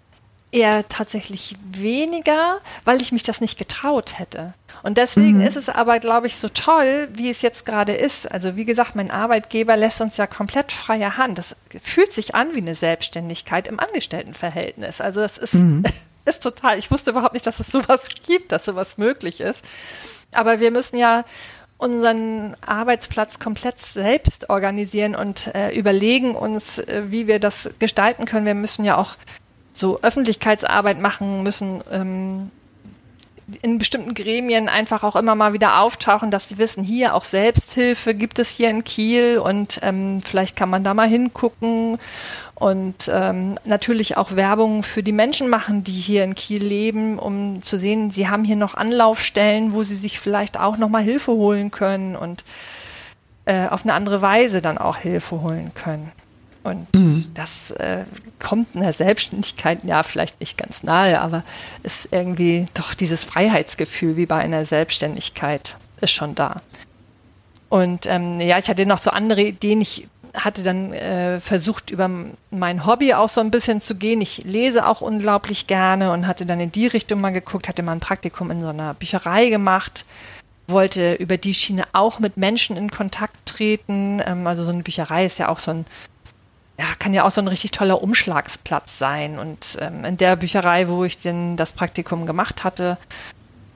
eher 0.55 0.89
tatsächlich 0.89 1.57
weniger, 1.65 2.61
weil 2.85 3.03
ich 3.03 3.13
mich 3.13 3.25
das 3.25 3.41
nicht 3.41 3.59
getraut 3.59 4.19
hätte. 4.19 4.55
Und 4.83 4.99
deswegen 4.99 5.39
mhm. 5.39 5.47
ist 5.47 5.57
es 5.57 5.69
aber, 5.69 5.99
glaube 5.99 6.27
ich, 6.27 6.37
so 6.37 6.49
toll, 6.49 7.09
wie 7.13 7.31
es 7.31 7.43
jetzt 7.43 7.65
gerade 7.67 7.93
ist. 7.93 8.31
Also 8.31 8.55
wie 8.55 8.65
gesagt, 8.65 8.95
mein 8.95 9.11
Arbeitgeber 9.11 9.77
lässt 9.77 10.01
uns 10.01 10.17
ja 10.17 10.27
komplett 10.27 10.73
freie 10.73 11.17
Hand. 11.17 11.39
Das 11.39 11.57
fühlt 11.83 12.13
sich 12.13 12.35
an 12.35 12.55
wie 12.55 12.59
eine 12.59 12.75
Selbstständigkeit 12.75 13.67
im 13.67 13.81
Angestelltenverhältnis. 13.81 15.01
Also 15.01 15.21
das 15.21 15.39
ist, 15.39 15.55
mhm. 15.55 15.85
ist 16.25 16.43
total, 16.43 16.79
ich 16.79 16.91
wusste 16.91 17.11
überhaupt 17.11 17.35
nicht, 17.35 17.47
dass 17.47 17.61
es 17.61 17.69
sowas 17.69 18.09
gibt, 18.27 18.53
dass 18.53 18.65
sowas 18.65 18.99
möglich 18.99 19.41
ist. 19.41 19.65
Aber 20.33 20.61
wir 20.61 20.71
müssen 20.71 20.99
ja 20.99 21.25
unseren 21.79 22.57
Arbeitsplatz 22.65 23.39
komplett 23.39 23.81
selbst 23.81 24.49
organisieren 24.49 25.17
und 25.17 25.53
äh, 25.55 25.75
überlegen 25.75 26.35
uns, 26.35 26.79
äh, 26.79 27.05
wie 27.09 27.27
wir 27.27 27.41
das 27.41 27.71
gestalten 27.79 28.27
können. 28.27 28.47
Wir 28.47 28.55
müssen 28.55 28.85
ja 28.85 28.97
auch 28.97 29.17
so 29.75 30.01
Öffentlichkeitsarbeit 30.01 31.01
machen 31.01 31.43
müssen, 31.43 31.83
ähm, 31.91 32.51
in 33.61 33.77
bestimmten 33.77 34.15
Gremien 34.15 34.69
einfach 34.69 35.05
auch 35.05 35.17
immer 35.17 35.35
mal 35.35 35.53
wieder 35.53 35.81
auftauchen, 35.81 36.31
dass 36.31 36.49
sie 36.49 36.57
wissen, 36.57 36.83
hier 36.83 37.15
auch 37.15 37.25
Selbsthilfe 37.25 38.15
gibt 38.15 38.39
es 38.39 38.49
hier 38.49 38.71
in 38.71 38.85
Kiel 38.85 39.39
und 39.39 39.81
ähm, 39.83 40.23
vielleicht 40.25 40.57
kann 40.57 40.71
man 40.71 40.83
da 40.83 40.95
mal 40.95 41.09
hingucken 41.09 41.99
und 42.55 43.11
ähm, 43.13 43.59
natürlich 43.65 44.17
auch 44.17 44.35
Werbung 44.35 44.83
für 44.83 45.03
die 45.03 45.13
Menschen 45.13 45.51
machen, 45.51 45.85
die 45.85 45.93
hier 45.93 46.25
in 46.25 46.35
Kiel 46.35 46.65
leben, 46.65 47.19
um 47.19 47.63
zu 47.63 47.79
sehen, 47.79 48.11
sie 48.11 48.29
haben 48.29 48.45
hier 48.45 48.57
noch 48.57 48.75
Anlaufstellen, 48.75 49.75
wo 49.75 49.83
sie 49.83 49.97
sich 49.97 50.21
vielleicht 50.21 50.59
auch 50.59 50.79
noch 50.79 50.89
mal 50.89 51.03
Hilfe 51.03 51.33
holen 51.33 51.71
können 51.71 52.17
und 52.17 52.45
äh, 53.45 53.69
auf 53.69 53.83
eine 53.85 53.93
andere 53.93 54.23
Weise 54.23 54.63
dann 54.63 54.79
auch 54.79 54.97
Hilfe 54.97 55.43
holen 55.43 55.73
können. 55.75 56.13
Und 56.65 56.93
mhm. 56.95 57.27
das 57.35 57.73
äh, 57.73 58.05
kommt 58.41 58.75
in 58.75 58.81
der 58.81 58.95
Selbstständigkeit, 58.95 59.85
ja, 59.85 60.03
vielleicht 60.03 60.41
nicht 60.41 60.57
ganz 60.57 60.83
nahe, 60.83 61.21
aber 61.21 61.45
ist 61.83 62.09
irgendwie 62.11 62.67
doch 62.73 62.95
dieses 62.95 63.23
Freiheitsgefühl 63.23 64.17
wie 64.17 64.27
bei 64.27 64.39
einer 64.39 64.65
Selbstständigkeit 64.65 65.77
ist 66.01 66.13
schon 66.13 66.35
da. 66.35 66.63
Und 67.69 68.07
ähm, 68.07 68.41
ja, 68.41 68.59
ich 68.59 68.69
hatte 68.69 68.87
noch 68.87 68.99
so 68.99 69.11
andere 69.11 69.43
Ideen. 69.43 69.81
Ich 69.83 70.09
hatte 70.33 70.63
dann 70.63 70.93
äh, 70.93 71.39
versucht, 71.41 71.91
über 71.91 72.11
mein 72.51 72.87
Hobby 72.87 73.15
auch 73.15 73.29
so 73.29 73.41
ein 73.41 73.51
bisschen 73.51 73.81
zu 73.81 73.95
gehen. 73.97 74.21
Ich 74.21 74.45
lese 74.45 74.87
auch 74.87 75.01
unglaublich 75.01 75.67
gerne 75.67 76.13
und 76.13 76.27
hatte 76.27 76.47
dann 76.47 76.61
in 76.61 76.73
die 76.73 76.87
Richtung 76.87 77.21
mal 77.21 77.31
geguckt, 77.31 77.69
hatte 77.69 77.83
mal 77.83 77.93
ein 77.93 78.01
Praktikum 78.01 78.51
in 78.51 78.63
so 78.63 78.69
einer 78.69 78.95
Bücherei 78.95 79.51
gemacht, 79.51 80.05
wollte 80.67 81.15
über 81.15 81.37
die 81.37 81.55
Schiene 81.55 81.85
auch 81.93 82.21
mit 82.21 82.37
Menschen 82.37 82.77
in 82.77 82.91
Kontakt 82.91 83.37
treten. 83.45 84.23
Ähm, 84.25 84.47
also 84.47 84.65
so 84.65 84.71
eine 84.71 84.83
Bücherei 84.83 85.27
ist 85.27 85.39
ja 85.39 85.49
auch 85.49 85.59
so 85.59 85.73
ein 85.73 85.85
ja, 86.79 86.87
kann 86.99 87.15
ja 87.15 87.25
auch 87.25 87.31
so 87.31 87.41
ein 87.41 87.49
richtig 87.49 87.71
toller 87.71 88.03
Umschlagsplatz 88.03 88.99
sein. 88.99 89.39
Und 89.39 89.79
ähm, 89.81 90.05
in 90.05 90.17
der 90.17 90.37
Bücherei, 90.37 90.89
wo 90.89 91.05
ich 91.05 91.19
denn 91.19 91.57
das 91.57 91.73
Praktikum 91.73 92.27
gemacht 92.27 92.65
hatte, 92.65 92.99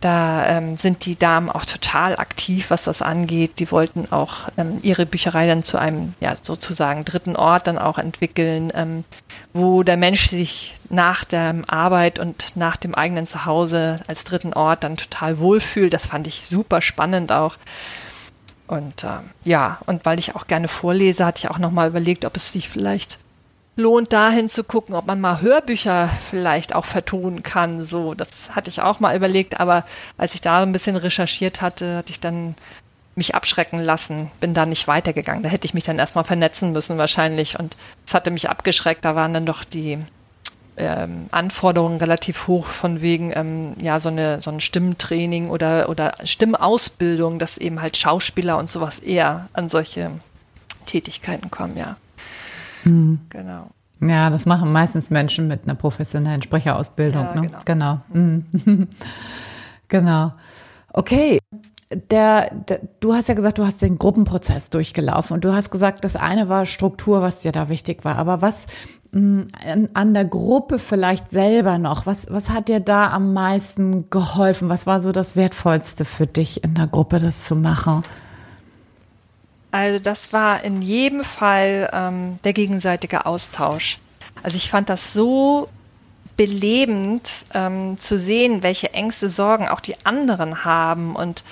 da 0.01 0.47
ähm, 0.47 0.77
sind 0.77 1.05
die 1.07 1.19
Damen 1.19 1.51
auch 1.51 1.65
total 1.65 2.17
aktiv, 2.17 2.71
was 2.71 2.85
das 2.85 3.03
angeht. 3.03 3.59
Die 3.59 3.71
wollten 3.73 4.11
auch 4.13 4.49
ähm, 4.57 4.79
ihre 4.83 5.07
Bücherei 5.07 5.47
dann 5.49 5.65
zu 5.65 5.77
einem, 5.79 6.15
ja, 6.21 6.37
sozusagen 6.41 7.05
dritten 7.05 7.35
Ort 7.35 7.67
dann 7.67 7.79
auch 7.79 7.99
entwickeln, 7.99 8.73
ähm, 8.75 9.05
wo 9.53 9.83
der 9.83 9.97
Mensch 9.97 10.31
sich 10.31 10.75
nach 10.89 11.25
der 11.25 11.55
Arbeit 11.67 12.19
und 12.21 12.57
nach 12.57 12.77
dem 12.77 12.95
eigenen 12.95 13.27
Zuhause 13.27 14.01
als 14.07 14.23
dritten 14.25 14.53
Ort 14.53 14.85
dann 14.85 14.97
total 14.97 15.39
wohlfühlt. 15.39 15.93
Das 15.93 16.07
fand 16.07 16.27
ich 16.29 16.43
super 16.43 16.81
spannend 16.81 17.33
auch. 17.33 17.57
Und 18.69 19.03
äh, 19.03 19.19
ja, 19.45 19.79
und 19.87 20.05
weil 20.05 20.19
ich 20.19 20.37
auch 20.37 20.47
gerne 20.47 20.69
vorlese, 20.69 21.27
hatte 21.27 21.41
ich 21.41 21.51
auch 21.51 21.59
nochmal 21.59 21.89
überlegt, 21.89 22.25
ob 22.25 22.37
es 22.37 22.53
sich 22.53 22.69
vielleicht 22.69 23.19
lohnt, 23.77 24.13
dahin 24.13 24.49
zu 24.49 24.65
gucken, 24.65 24.95
ob 24.95 25.07
man 25.07 25.21
mal 25.21 25.41
Hörbücher 25.41 26.11
vielleicht 26.31 26.75
auch 26.75 26.85
vertonen 26.85 27.43
kann. 27.43 27.85
So, 27.85 28.15
das 28.15 28.29
hatte 28.51 28.71
ich 28.71 28.83
auch 28.83 29.01
mal 29.01 29.17
überlegt, 29.17 29.59
aber 29.59 29.85
als 30.19 30.35
ich 30.35 30.43
da 30.43 30.63
ein 30.63 30.73
bisschen 30.73 30.97
recherchiert 30.97 31.61
hatte, 31.63 31.97
hatte 31.97 32.13
ich 32.13 32.21
dann 32.21 32.57
mich 33.15 33.35
abschrecken 33.35 33.81
lassen, 33.81 34.31
bin 34.41 34.55
da 34.55 34.67
nicht 34.67 34.87
weitergegangen. 34.87 35.43
Da 35.43 35.49
hätte 35.49 35.65
ich 35.65 35.75
mich 35.75 35.85
dann 35.85 35.99
erstmal 35.99 36.25
vernetzen 36.25 36.73
müssen 36.73 36.99
wahrscheinlich 36.99 37.59
und 37.59 37.77
es 38.07 38.15
hatte 38.15 38.31
mich 38.31 38.51
abgeschreckt. 38.51 39.05
Da 39.05 39.15
waren 39.15 39.35
dann 39.35 39.47
doch 39.47 39.65
die 39.65 39.99
ähm, 40.79 41.27
Anforderungen 41.31 41.99
relativ 41.99 42.47
hoch 42.47 42.67
von 42.67 43.01
wegen 43.01 43.33
ähm, 43.35 43.75
ja 43.81 44.01
so 44.01 44.09
eine 44.09 44.41
so 44.43 44.51
ein 44.51 44.61
Stimmtraining 44.61 45.51
oder 45.51 45.89
oder 45.89 46.15
Stimmausbildung, 46.25 47.39
dass 47.39 47.59
eben 47.59 47.81
halt 47.81 47.97
Schauspieler 47.97 48.59
und 48.59 48.71
sowas 48.71 48.99
eher 48.99 49.49
an 49.53 49.69
solche 49.69 50.11
Tätigkeiten 50.87 51.51
kommen, 51.51 51.77
ja. 51.77 51.97
Mhm. 52.85 53.21
Genau. 53.31 53.69
Ja, 54.01 54.31
das 54.31 54.47
machen 54.47 54.73
meistens 54.73 55.11
Menschen 55.11 55.49
mit 55.49 55.65
einer 55.65 55.75
professionellen 55.75 56.43
Sprecherausbildung. 56.43 57.25
Ja, 57.25 57.35
ne? 57.35 57.41
Genau. 57.43 57.59
Genau. 57.65 58.01
Mhm. 58.13 58.89
genau. 59.89 60.33
Okay. 60.93 61.39
Der, 61.91 62.51
der, 62.51 62.81
du 63.01 63.15
hast 63.15 63.29
ja 63.29 63.35
gesagt, 63.35 63.59
du 63.59 63.67
hast 63.67 63.81
den 63.81 63.99
Gruppenprozess 63.99 64.69
durchgelaufen 64.69 65.35
und 65.35 65.45
du 65.45 65.55
hast 65.55 65.71
gesagt, 65.71 66.05
das 66.05 66.17
eine 66.17 66.49
war 66.49 66.67
Struktur, 66.67 67.23
was 67.23 67.41
dir 67.41 67.53
da 67.53 67.69
wichtig 67.71 68.05
war. 68.05 68.17
Aber 68.17 68.43
was 68.43 68.67
an 69.11 70.15
der 70.15 70.25
Gruppe 70.27 70.79
vielleicht 70.79 71.31
selber 71.31 71.79
noch? 71.79 72.05
Was, 72.05 72.27
was 72.29 72.51
hat 72.51 72.69
dir 72.69 72.81
da 72.81 73.11
am 73.11 73.33
meisten 73.33 74.11
geholfen? 74.11 74.69
Was 74.69 74.87
war 74.87 75.01
so 75.01 75.13
das 75.13 75.35
Wertvollste 75.35 76.05
für 76.05 76.27
dich 76.27 76.63
in 76.63 76.75
der 76.75 76.89
Gruppe, 76.89 77.19
das 77.19 77.47
zu 77.47 77.57
machen? 77.57 78.03
Also 79.71 79.99
das 79.99 80.33
war 80.33 80.63
in 80.63 80.83
jedem 80.83 81.25
Fall 81.25 81.89
ähm, 81.93 82.39
der 82.45 82.53
gegenseitige 82.53 83.25
Austausch. 83.25 83.99
Also 84.43 84.57
ich 84.57 84.71
fand 84.71 84.91
das 84.91 85.13
so 85.13 85.69
belebend 86.37 87.47
ähm, 87.55 87.99
zu 87.99 88.19
sehen, 88.19 88.63
welche 88.63 88.93
Ängste, 88.93 89.29
Sorgen 89.29 89.69
auch 89.69 89.81
die 89.81 89.97
anderen 90.05 90.65
haben 90.65 91.17
und, 91.17 91.45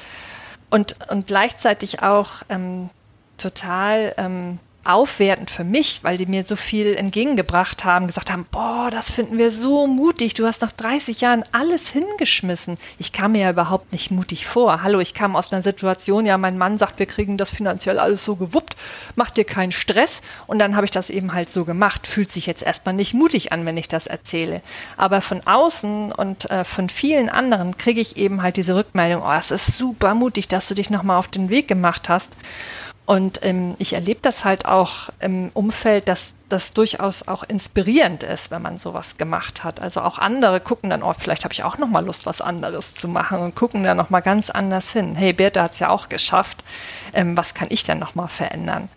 und, 0.71 0.97
und 1.11 1.27
gleichzeitig 1.27 2.03
auch 2.03 2.43
ähm, 2.49 2.91
total 3.39 4.15
ähm, 4.17 4.59
aufwertend 4.89 5.51
für 5.51 5.65
mich, 5.65 6.01
weil 6.03 6.17
die 6.17 6.27
mir 6.27 6.45
so 6.45 6.57
viel 6.57 6.95
entgegengebracht 6.95 7.85
haben, 7.85 8.07
gesagt 8.07 8.31
haben, 8.31 8.47
boah, 8.51 8.89
das 8.91 9.11
finden 9.11 9.39
wir 9.39 9.51
so 9.51 9.87
mutig, 9.87 10.35
du 10.35 10.47
hast 10.47 10.63
nach 10.63 10.73
30 10.73 11.21
Jahren 11.21 11.45
alles 11.53 11.91
hingeschmissen. 11.91 12.79
Ich 12.99 13.13
kam 13.13 13.33
mir 13.33 13.43
ja 13.43 13.51
überhaupt 13.51 13.93
nicht 13.93 14.11
mutig 14.11 14.47
vor. 14.47 14.83
Hallo, 14.83 15.01
ich 15.01 15.15
kam 15.15 15.37
aus 15.37 15.53
einer 15.53 15.63
Situation, 15.63 16.27
ja, 16.27 16.39
mein 16.39 16.59
Mann 16.59 16.79
sagt, 16.79 16.99
wir 16.99 17.07
kriegen 17.07 17.37
das 17.37 17.51
finanziell 17.51 17.99
alles 17.99 18.25
so 18.25 18.37
gewuppt, 18.37 18.77
mach 19.15 19.31
dir 19.31 19.45
keinen 19.45 19.73
Stress 19.73 20.23
und 20.47 20.59
dann 20.59 20.77
habe 20.77 20.85
ich 20.85 20.91
das 20.91 21.11
eben 21.11 21.33
halt 21.33 21.51
so 21.51 21.65
gemacht. 21.65 22.07
Fühlt 22.07 22.31
sich 22.31 22.47
jetzt 22.47 22.63
erstmal 22.63 22.95
nicht 22.95 23.15
mutig 23.15 23.53
an, 23.53 23.67
wenn 23.67 23.77
ich 23.77 23.89
das 23.89 24.07
erzähle. 24.07 24.61
Aber 24.97 25.21
von 25.21 25.47
außen 25.47 26.13
und 26.13 26.51
äh, 26.51 26.65
von 26.65 26.89
vielen 26.89 27.29
anderen 27.29 27.77
kriege 27.77 28.01
ich 28.01 28.17
eben 28.17 28.43
halt 28.43 28.57
diese 28.57 28.77
Rückmeldung, 28.77 29.23
oh, 29.25 29.33
es 29.39 29.51
ist 29.51 29.77
super 29.77 30.15
mutig, 30.15 30.49
dass 30.49 30.69
du 30.69 30.75
dich 30.75 30.91
nochmal 30.91 31.19
auf 31.19 31.29
den 31.29 31.49
Weg 31.49 31.69
gemacht 31.69 32.09
hast. 32.09 32.29
Und 33.07 33.45
ähm, 33.45 33.77
ich 33.79 33.93
erlebe 33.93 34.21
das 34.21 34.45
halt 34.45 34.67
auch 34.67 35.11
im 35.21 35.51
Umfeld, 35.55 36.09
dass 36.09 36.33
das 36.49 36.73
durchaus 36.73 37.27
auch 37.27 37.43
inspirierend 37.45 38.23
ist, 38.23 38.51
wenn 38.51 38.63
man 38.63 38.79
sowas 38.79 39.17
gemacht 39.17 39.65
hat. 39.65 39.81
Also 39.81 40.01
auch 40.03 40.19
andere 40.19 40.61
gucken 40.61 40.91
dann, 40.91 41.03
oh, 41.03 41.15
vielleicht 41.17 41.45
habe 41.45 41.53
ich 41.53 41.65
auch 41.65 41.79
noch 41.79 41.89
mal 41.89 42.05
Lust, 42.05 42.27
was 42.27 42.41
anderes 42.41 42.95
zu 42.95 43.09
machen 43.09 43.39
und 43.39 43.55
gucken 43.55 43.83
da 43.83 43.95
noch 43.95 44.11
mal 44.11 44.21
ganz 44.21 44.51
anders 44.51 44.93
hin. 44.93 45.17
Hey, 45.17 45.33
Bertha 45.33 45.63
hat 45.63 45.73
es 45.73 45.79
ja 45.79 45.89
auch 45.89 46.09
geschafft. 46.09 46.65
Ähm, 47.13 47.37
was 47.37 47.55
kann 47.55 47.69
ich 47.71 47.85
denn 47.85 47.99
noch 47.99 48.15
mal 48.15 48.29
verändern? 48.29 48.89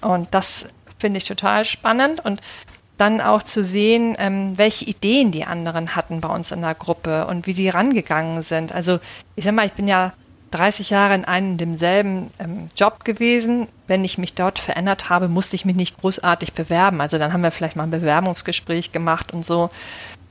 Und 0.00 0.28
das 0.32 0.66
finde 0.98 1.18
ich 1.18 1.24
total 1.24 1.64
spannend 1.64 2.24
und 2.24 2.40
dann 2.98 3.20
auch 3.20 3.42
zu 3.42 3.64
sehen, 3.64 4.14
ähm, 4.18 4.58
welche 4.58 4.84
Ideen 4.84 5.32
die 5.32 5.44
anderen 5.44 5.96
hatten 5.96 6.20
bei 6.20 6.28
uns 6.28 6.52
in 6.52 6.60
der 6.60 6.74
Gruppe 6.74 7.26
und 7.26 7.46
wie 7.46 7.54
die 7.54 7.68
rangegangen 7.68 8.42
sind. 8.42 8.72
Also 8.72 9.00
ich 9.36 9.44
sag 9.44 9.54
mal, 9.54 9.66
ich 9.66 9.72
bin 9.72 9.88
ja 9.88 10.12
30 10.50 10.90
Jahre 10.90 11.14
in 11.14 11.24
einem 11.24 11.56
demselben 11.56 12.30
ähm, 12.38 12.68
Job 12.76 13.04
gewesen. 13.04 13.68
Wenn 13.86 14.04
ich 14.04 14.18
mich 14.18 14.34
dort 14.34 14.58
verändert 14.58 15.08
habe, 15.08 15.28
musste 15.28 15.56
ich 15.56 15.64
mich 15.64 15.76
nicht 15.76 16.00
großartig 16.00 16.52
bewerben. 16.52 17.00
Also 17.00 17.18
dann 17.18 17.32
haben 17.32 17.42
wir 17.42 17.50
vielleicht 17.50 17.76
mal 17.76 17.84
ein 17.84 17.90
Bewerbungsgespräch 17.90 18.92
gemacht 18.92 19.32
und 19.32 19.44
so. 19.44 19.70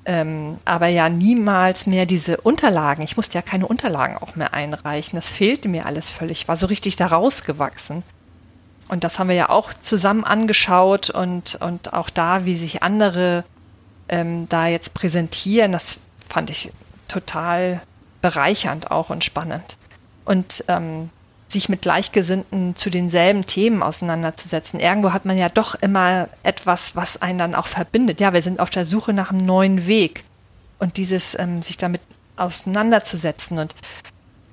Ähm, 0.06 0.58
aber 0.66 0.88
ja 0.88 1.10
niemals 1.10 1.86
mehr 1.86 2.06
diese 2.06 2.38
Unterlagen. 2.38 3.04
Ich 3.04 3.18
musste 3.18 3.36
ja 3.36 3.42
keine 3.42 3.68
Unterlagen 3.68 4.18
auch 4.18 4.36
mehr 4.36 4.54
einreichen. 4.54 5.18
Das 5.18 5.30
fehlte 5.30 5.70
mir 5.70 5.86
alles 5.86 6.10
völlig. 6.10 6.42
Ich 6.42 6.48
war 6.48 6.58
so 6.58 6.68
richtig 6.68 6.96
da 6.96 7.08
rausgewachsen. 7.08 8.04
Und 8.90 9.04
das 9.04 9.20
haben 9.20 9.30
wir 9.30 9.36
ja 9.36 9.50
auch 9.50 9.72
zusammen 9.74 10.24
angeschaut 10.24 11.10
und, 11.10 11.60
und 11.62 11.94
auch 11.94 12.10
da, 12.10 12.46
wie 12.46 12.58
sich 12.58 12.82
andere 12.82 13.44
ähm, 14.10 14.50
da 14.50 14.68
jetzt 14.68 14.96
präsentieren, 14.96 15.72
das 15.72 16.00
fand 16.28 16.50
ich 16.50 16.72
total 17.08 17.82
bereichernd 18.22 18.92
auch 18.92 19.10
und 19.10 19.24
spannend. 19.24 19.78
Und 20.30 20.64
ähm, 20.68 21.10
sich 21.52 21.70
mit 21.70 21.82
Gleichgesinnten 21.82 22.76
zu 22.76 22.90
denselben 22.90 23.46
Themen 23.46 23.82
auseinanderzusetzen. 23.82 24.80
Irgendwo 24.80 25.12
hat 25.12 25.26
man 25.26 25.38
ja 25.38 25.50
doch 25.50 25.76
immer 25.76 26.30
etwas, 26.44 26.96
was 26.96 27.22
einen 27.22 27.40
dann 27.40 27.56
auch 27.56 27.68
verbindet. 27.68 28.20
Ja, 28.20 28.34
wir 28.34 28.44
sind 28.44 28.60
auf 28.60 28.70
der 28.70 28.86
Suche 28.86 29.14
nach 29.14 29.32
einem 29.32 29.46
neuen 29.46 29.88
Weg. 29.88 30.24
Und 30.78 30.98
dieses, 30.98 31.38
ähm, 31.38 31.62
sich 31.62 31.78
damit 31.78 32.02
auseinanderzusetzen. 32.38 33.58
Und 33.58 33.76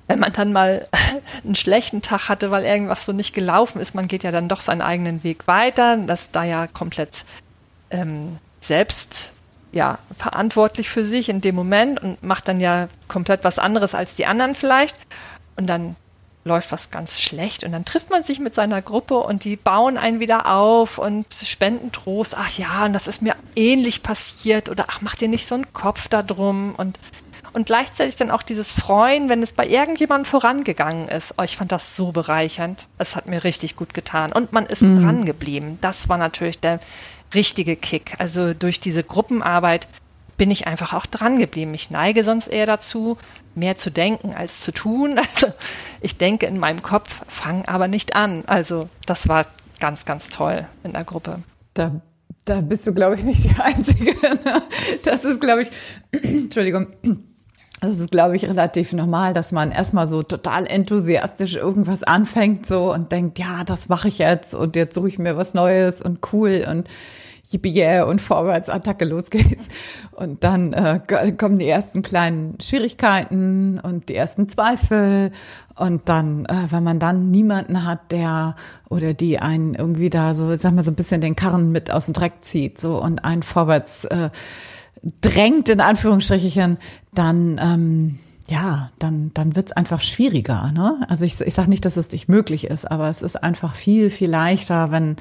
wenn 0.07 0.19
man 0.19 0.33
dann 0.33 0.51
mal 0.51 0.87
einen 1.43 1.55
schlechten 1.55 2.01
Tag 2.01 2.29
hatte, 2.29 2.51
weil 2.51 2.65
irgendwas 2.65 3.05
so 3.05 3.13
nicht 3.13 3.33
gelaufen 3.33 3.79
ist, 3.79 3.95
man 3.95 4.07
geht 4.07 4.23
ja 4.23 4.31
dann 4.31 4.49
doch 4.49 4.61
seinen 4.61 4.81
eigenen 4.81 5.23
Weg 5.23 5.47
weiter. 5.47 5.97
Das 5.97 6.31
da 6.31 6.43
ja 6.43 6.67
komplett 6.67 7.25
ähm, 7.91 8.37
selbst 8.59 9.31
ja, 9.71 9.99
verantwortlich 10.17 10.89
für 10.89 11.05
sich 11.05 11.29
in 11.29 11.41
dem 11.41 11.53
Moment 11.53 12.01
und 12.01 12.23
macht 12.23 12.47
dann 12.47 12.59
ja 12.59 12.87
komplett 13.07 13.43
was 13.43 13.59
anderes 13.59 13.93
als 13.93 14.15
die 14.15 14.25
anderen 14.25 14.55
vielleicht. 14.55 14.97
Und 15.57 15.67
dann 15.67 15.95
läuft 16.47 16.71
was 16.71 16.89
ganz 16.89 17.19
schlecht 17.19 17.63
und 17.63 17.73
dann 17.73 17.85
trifft 17.85 18.09
man 18.09 18.23
sich 18.23 18.39
mit 18.39 18.55
seiner 18.55 18.81
Gruppe 18.81 19.17
und 19.17 19.43
die 19.43 19.57
bauen 19.57 19.97
einen 19.97 20.19
wieder 20.19 20.49
auf 20.51 20.97
und 20.97 21.27
spenden 21.33 21.91
Trost. 21.91 22.35
Ach 22.37 22.49
ja, 22.57 22.85
und 22.85 22.93
das 22.93 23.07
ist 23.07 23.21
mir 23.21 23.35
ähnlich 23.55 24.01
passiert 24.01 24.69
oder 24.69 24.85
ach, 24.87 25.01
mach 25.01 25.15
dir 25.15 25.27
nicht 25.27 25.47
so 25.47 25.55
einen 25.55 25.73
Kopf 25.73 26.07
da 26.07 26.23
drum 26.23 26.73
und 26.75 26.97
und 27.53 27.65
gleichzeitig 27.65 28.15
dann 28.15 28.29
auch 28.29 28.43
dieses 28.43 28.71
Freuen, 28.71 29.29
wenn 29.29 29.41
es 29.41 29.51
bei 29.51 29.65
irgendjemandem 29.67 30.25
vorangegangen 30.25 31.07
ist. 31.07 31.33
Oh, 31.39 31.41
ich 31.41 31.57
fand 31.57 31.71
das 31.71 31.95
so 31.95 32.11
bereichernd. 32.11 32.85
Es 32.99 33.15
hat 33.15 33.27
mir 33.27 33.43
richtig 33.43 33.75
gut 33.75 33.95
getan. 33.95 34.31
Und 34.31 34.53
man 34.53 34.67
ist 34.67 34.83
mhm. 34.83 35.01
dran 35.01 35.25
geblieben. 35.25 35.79
Das 35.81 36.07
war 36.07 36.19
natürlich 36.19 36.59
der 36.59 36.79
richtige 37.33 37.75
Kick. 37.75 38.13
Also 38.19 38.53
durch 38.53 38.79
diese 38.79 39.03
Gruppenarbeit 39.03 39.87
bin 40.37 40.51
ich 40.51 40.67
einfach 40.67 40.93
auch 40.93 41.07
dran 41.07 41.39
geblieben. 41.39 41.73
Ich 41.73 41.89
neige 41.89 42.23
sonst 42.23 42.47
eher 42.47 42.67
dazu, 42.67 43.17
mehr 43.57 43.75
zu 43.75 43.91
denken 43.91 44.33
als 44.33 44.61
zu 44.61 44.71
tun. 44.71 45.19
Also 45.35 45.53
ich 46.01 46.17
denke 46.17 46.45
in 46.45 46.59
meinem 46.59 46.81
Kopf, 46.81 47.21
fange 47.27 47.67
aber 47.67 47.87
nicht 47.87 48.15
an. 48.15 48.43
Also 48.47 48.87
das 49.05 49.27
war 49.27 49.45
ganz, 49.79 50.05
ganz 50.05 50.29
toll 50.29 50.65
in 50.83 50.93
der 50.93 51.03
Gruppe. 51.03 51.39
Da, 51.73 51.91
da 52.45 52.61
bist 52.61 52.87
du, 52.87 52.93
glaube 52.93 53.15
ich, 53.15 53.23
nicht 53.23 53.43
die 53.43 53.59
Einzige. 53.59 54.15
Ne? 54.45 54.61
Das 55.03 55.25
ist, 55.25 55.41
glaube 55.41 55.63
ich, 55.63 55.69
Entschuldigung. 56.11 56.87
Das 57.79 57.99
ist, 57.99 58.11
glaube 58.11 58.35
ich, 58.35 58.45
relativ 58.45 58.93
normal, 58.93 59.33
dass 59.33 59.51
man 59.51 59.71
erstmal 59.71 60.07
so 60.07 60.23
total 60.23 60.65
enthusiastisch 60.65 61.55
irgendwas 61.55 62.03
anfängt 62.03 62.65
so 62.65 62.91
und 62.91 63.11
denkt, 63.11 63.37
ja, 63.37 63.63
das 63.63 63.89
mache 63.89 64.07
ich 64.07 64.17
jetzt 64.17 64.55
und 64.55 64.75
jetzt 64.75 64.95
suche 64.95 65.09
ich 65.09 65.19
mir 65.19 65.37
was 65.37 65.53
Neues 65.53 66.01
und 66.01 66.19
cool 66.33 66.65
und 66.69 66.89
yippie 67.49 67.75
yeah 67.75 68.03
und 68.03 68.21
Vorwärtsattacke, 68.21 69.05
los 69.05 69.29
geht's. 69.29 69.67
Und 70.11 70.43
dann 70.43 70.73
äh, 70.73 70.99
kommen 71.37 71.57
die 71.57 71.67
ersten 71.67 72.01
kleinen 72.01 72.59
Schwierigkeiten 72.61 73.79
und 73.79 74.09
die 74.09 74.15
ersten 74.15 74.49
Zweifel. 74.49 75.31
Und 75.75 76.09
dann, 76.09 76.45
äh, 76.45 76.67
wenn 76.69 76.83
man 76.83 76.99
dann 76.99 77.31
niemanden 77.31 77.85
hat, 77.85 78.11
der 78.11 78.55
oder 78.89 79.13
die 79.13 79.39
einen 79.39 79.75
irgendwie 79.75 80.09
da 80.09 80.33
so, 80.33 80.55
sag 80.55 80.73
mal, 80.73 80.83
so 80.83 80.91
ein 80.91 80.95
bisschen 80.95 81.21
den 81.21 81.35
Karren 81.35 81.71
mit 81.71 81.91
aus 81.91 82.05
dem 82.05 82.13
Dreck 82.13 82.33
zieht, 82.41 82.79
so 82.79 83.01
und 83.01 83.23
einen 83.23 83.43
vorwärts 83.43 84.05
äh, 84.05 84.29
drängt, 85.21 85.69
in 85.69 85.79
Anführungsstrichen, 85.79 86.77
dann 87.13 87.59
ähm, 87.61 88.19
ja, 88.49 88.91
dann, 88.97 89.31
dann 89.33 89.55
wird's 89.55 89.73
einfach 89.73 89.99
schwieriger. 89.99 90.71
Ne? 90.71 91.05
Also 91.09 91.25
ich, 91.25 91.39
ich 91.41 91.53
sage 91.53 91.69
nicht, 91.69 91.83
dass 91.83 91.97
es 91.97 92.11
nicht 92.11 92.29
möglich 92.29 92.65
ist, 92.67 92.89
aber 92.89 93.09
es 93.09 93.21
ist 93.21 93.35
einfach 93.43 93.75
viel, 93.75 94.09
viel 94.09 94.29
leichter, 94.29 94.89
wenn 94.91 95.17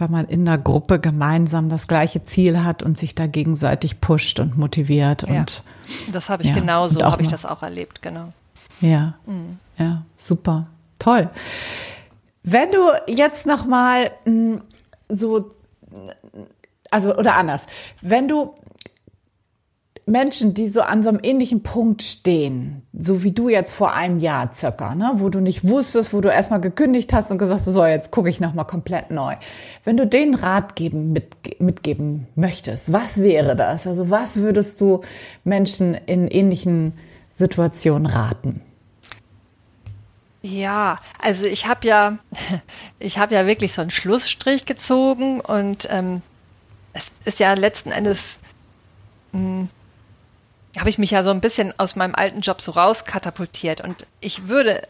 wenn 0.00 0.10
man 0.10 0.26
in 0.26 0.44
der 0.44 0.58
Gruppe 0.58 0.98
gemeinsam 0.98 1.68
das 1.68 1.86
gleiche 1.86 2.24
Ziel 2.24 2.64
hat 2.64 2.82
und 2.82 2.98
sich 2.98 3.14
da 3.14 3.26
gegenseitig 3.26 4.00
pusht 4.00 4.40
und 4.40 4.56
motiviert. 4.56 5.22
Ja, 5.28 5.40
und 5.40 5.62
das 6.12 6.28
habe 6.28 6.42
ich 6.42 6.48
ja, 6.50 6.54
genauso, 6.54 7.00
habe 7.02 7.22
ich 7.22 7.28
das 7.28 7.44
auch 7.44 7.62
erlebt, 7.62 8.02
genau. 8.02 8.32
Ja, 8.80 9.14
mhm. 9.26 9.58
ja, 9.78 10.02
super, 10.16 10.66
toll. 10.98 11.28
Wenn 12.42 12.72
du 12.72 12.78
jetzt 13.06 13.46
noch 13.46 13.66
mal 13.66 14.10
hm, 14.24 14.62
so, 15.08 15.50
also 16.90 17.14
oder 17.16 17.36
anders, 17.36 17.66
wenn 18.00 18.28
du 18.28 18.54
Menschen, 20.10 20.54
die 20.54 20.68
so 20.68 20.82
an 20.82 21.02
so 21.02 21.08
einem 21.08 21.20
ähnlichen 21.22 21.62
Punkt 21.62 22.02
stehen, 22.02 22.82
so 22.92 23.22
wie 23.22 23.30
du 23.30 23.48
jetzt 23.48 23.72
vor 23.72 23.94
einem 23.94 24.18
Jahr 24.18 24.50
circa, 24.54 24.94
ne, 24.94 25.12
wo 25.14 25.28
du 25.28 25.40
nicht 25.40 25.66
wusstest, 25.66 26.12
wo 26.12 26.20
du 26.20 26.28
erstmal 26.28 26.60
gekündigt 26.60 27.12
hast 27.12 27.30
und 27.30 27.38
gesagt 27.38 27.60
hast, 27.64 27.72
so 27.72 27.86
jetzt 27.86 28.10
gucke 28.10 28.28
ich 28.28 28.40
nochmal 28.40 28.66
komplett 28.66 29.10
neu. 29.10 29.36
Wenn 29.84 29.96
du 29.96 30.06
den 30.06 30.34
Rat 30.34 30.74
geben, 30.74 31.12
mit, 31.12 31.60
mitgeben 31.60 32.26
möchtest, 32.34 32.92
was 32.92 33.22
wäre 33.22 33.54
das? 33.54 33.86
Also 33.86 34.10
was 34.10 34.36
würdest 34.36 34.80
du 34.80 35.02
Menschen 35.44 35.94
in 35.94 36.26
ähnlichen 36.26 36.94
Situationen 37.30 38.06
raten? 38.06 38.62
Ja, 40.42 40.96
also 41.20 41.46
ich 41.46 41.66
habe 41.68 41.86
ja, 41.86 42.18
ich 42.98 43.18
habe 43.18 43.34
ja 43.34 43.46
wirklich 43.46 43.72
so 43.72 43.80
einen 43.80 43.90
Schlussstrich 43.90 44.66
gezogen 44.66 45.40
und 45.40 45.86
ähm, 45.90 46.22
es 46.94 47.12
ist 47.24 47.38
ja 47.38 47.54
letzten 47.54 47.92
Endes 47.92 48.38
mh, 49.32 49.38
hm, 49.40 49.68
habe 50.78 50.88
ich 50.88 50.98
mich 50.98 51.10
ja 51.10 51.22
so 51.22 51.30
ein 51.30 51.40
bisschen 51.40 51.74
aus 51.78 51.96
meinem 51.96 52.14
alten 52.14 52.40
Job 52.40 52.60
so 52.60 52.72
rauskatapultiert. 52.72 53.80
Und 53.80 54.06
ich 54.20 54.48
würde 54.48 54.82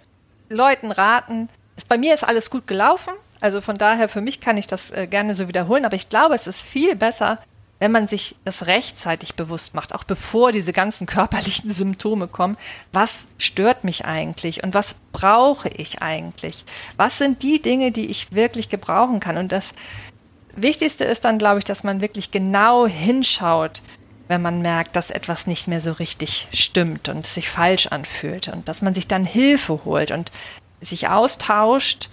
Leuten 0.49 0.93
raten, 0.93 1.49
es, 1.77 1.85
bei 1.85 1.97
mir 1.97 2.15
ist 2.15 2.25
alles 2.25 2.51
gut 2.51 2.67
gelaufen. 2.67 3.13
Also 3.41 3.61
von 3.61 3.79
daher, 3.79 4.09
für 4.09 4.21
mich 4.21 4.41
kann 4.41 4.59
ich 4.59 4.67
das 4.67 4.91
äh, 4.91 5.07
gerne 5.07 5.35
so 5.35 5.49
wiederholen. 5.49 5.85
Aber 5.85 5.97
ich 5.97 6.09
glaube, 6.09 6.35
es 6.35 6.47
ist 6.47 6.61
viel 6.61 6.95
besser, 6.95 7.37
wenn 7.79 7.93
man 7.93 8.07
sich 8.07 8.37
das 8.45 8.67
rechtzeitig 8.67 9.35
bewusst 9.35 9.75
macht, 9.75 9.95
auch 9.95 10.05
bevor 10.05 10.53
diese 10.53 10.73
ganzen 10.73 11.07
körperlichen 11.09 11.73
Symptome 11.73 12.29
kommen. 12.29 12.59
Was 12.93 13.27
stört 13.39 13.85
mich 13.85 14.05
eigentlich 14.05 14.63
und 14.63 14.75
was 14.75 14.95
brauche 15.13 15.71
ich 15.71 16.03
eigentlich? 16.03 16.65
Was 16.99 17.19
sind 17.19 17.43
die 17.43 17.61
Dinge, 17.61 17.91
die 17.91 18.11
ich 18.11 18.35
wirklich 18.35 18.69
gebrauchen 18.69 19.19
kann? 19.19 19.39
Und 19.39 19.51
das 19.51 19.73
Wichtigste 20.55 21.05
ist 21.05 21.25
dann, 21.25 21.39
glaube 21.39 21.59
ich, 21.59 21.65
dass 21.65 21.83
man 21.83 22.03
wirklich 22.03 22.31
genau 22.31 22.87
hinschaut, 22.87 23.83
wenn 24.31 24.43
man 24.43 24.63
merkt, 24.63 24.95
dass 24.95 25.11
etwas 25.11 25.49
nicht 25.49 25.67
mehr 25.67 25.81
so 25.81 25.91
richtig 25.91 26.47
stimmt 26.53 27.09
und 27.09 27.27
sich 27.27 27.49
falsch 27.49 27.89
anfühlt 27.89 28.47
und 28.47 28.69
dass 28.69 28.81
man 28.81 28.95
sich 28.95 29.09
dann 29.09 29.25
Hilfe 29.25 29.81
holt 29.85 30.13
und 30.13 30.31
sich 30.81 31.09
austauscht 31.09 32.09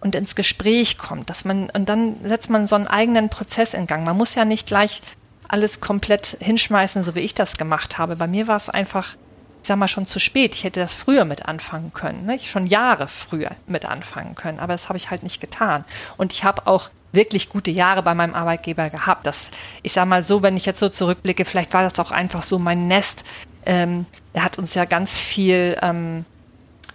und 0.00 0.16
ins 0.16 0.34
Gespräch 0.34 0.98
kommt, 0.98 1.30
dass 1.30 1.44
man 1.44 1.70
und 1.70 1.88
dann 1.88 2.16
setzt 2.24 2.50
man 2.50 2.66
so 2.66 2.74
einen 2.74 2.88
eigenen 2.88 3.30
Prozess 3.30 3.72
in 3.72 3.86
Gang. 3.86 4.04
Man 4.04 4.16
muss 4.16 4.34
ja 4.34 4.44
nicht 4.44 4.66
gleich 4.66 5.00
alles 5.46 5.80
komplett 5.80 6.36
hinschmeißen, 6.40 7.04
so 7.04 7.14
wie 7.14 7.20
ich 7.20 7.34
das 7.34 7.56
gemacht 7.56 7.98
habe. 7.98 8.16
Bei 8.16 8.26
mir 8.26 8.48
war 8.48 8.56
es 8.56 8.68
einfach, 8.68 9.14
ich 9.62 9.68
sag 9.68 9.78
mal, 9.78 9.86
schon 9.86 10.06
zu 10.06 10.18
spät. 10.18 10.56
Ich 10.56 10.64
hätte 10.64 10.80
das 10.80 10.92
früher 10.92 11.24
mit 11.24 11.46
anfangen 11.46 11.92
können, 11.94 12.26
ne? 12.26 12.36
schon 12.40 12.66
Jahre 12.66 13.06
früher 13.06 13.52
mit 13.68 13.84
anfangen 13.84 14.34
können, 14.34 14.58
aber 14.58 14.72
das 14.72 14.88
habe 14.88 14.96
ich 14.96 15.10
halt 15.10 15.22
nicht 15.22 15.40
getan. 15.40 15.84
Und 16.16 16.32
ich 16.32 16.42
habe 16.42 16.66
auch 16.66 16.90
wirklich 17.14 17.48
gute 17.48 17.70
Jahre 17.70 18.02
bei 18.02 18.14
meinem 18.14 18.34
Arbeitgeber 18.34 18.90
gehabt. 18.90 19.26
Das, 19.26 19.50
ich 19.82 19.92
sage 19.92 20.08
mal 20.08 20.22
so, 20.22 20.42
wenn 20.42 20.56
ich 20.56 20.66
jetzt 20.66 20.80
so 20.80 20.88
zurückblicke, 20.88 21.44
vielleicht 21.44 21.72
war 21.74 21.82
das 21.82 21.98
auch 21.98 22.10
einfach 22.10 22.42
so 22.42 22.58
mein 22.58 22.88
Nest. 22.88 23.24
Ähm, 23.66 24.06
er 24.32 24.44
hat 24.44 24.58
uns 24.58 24.74
ja 24.74 24.84
ganz 24.84 25.18
viel 25.18 25.76
ähm, 25.82 26.24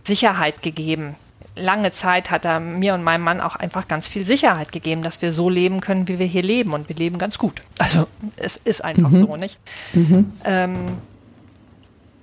Sicherheit 0.04 0.62
gegeben. 0.62 1.16
Lange 1.56 1.92
Zeit 1.92 2.32
hat 2.32 2.46
er 2.46 2.60
mir 2.60 2.94
und 2.94 3.04
meinem 3.04 3.24
Mann 3.24 3.42
auch 3.42 3.56
einfach 3.56 3.88
ganz 3.88 4.08
viel 4.08 4.26
Sicherheit 4.26 4.72
gegeben, 4.72 5.04
dass 5.04 5.22
wir 5.22 5.34
so 5.34 5.50
leben 5.50 5.82
können, 5.82 6.08
wie 6.08 6.20
wir 6.20 6.26
hier 6.26 6.44
leben. 6.44 6.74
Und 6.74 6.90
wir 6.90 6.96
leben 6.96 7.18
ganz 7.18 7.38
gut. 7.38 7.62
Also 7.78 8.08
es 8.38 8.56
ist 8.56 8.84
einfach 8.84 9.10
mhm. 9.10 9.20
so, 9.20 9.36
nicht? 9.36 9.58
Mhm. 9.94 10.32
Ähm, 10.46 10.98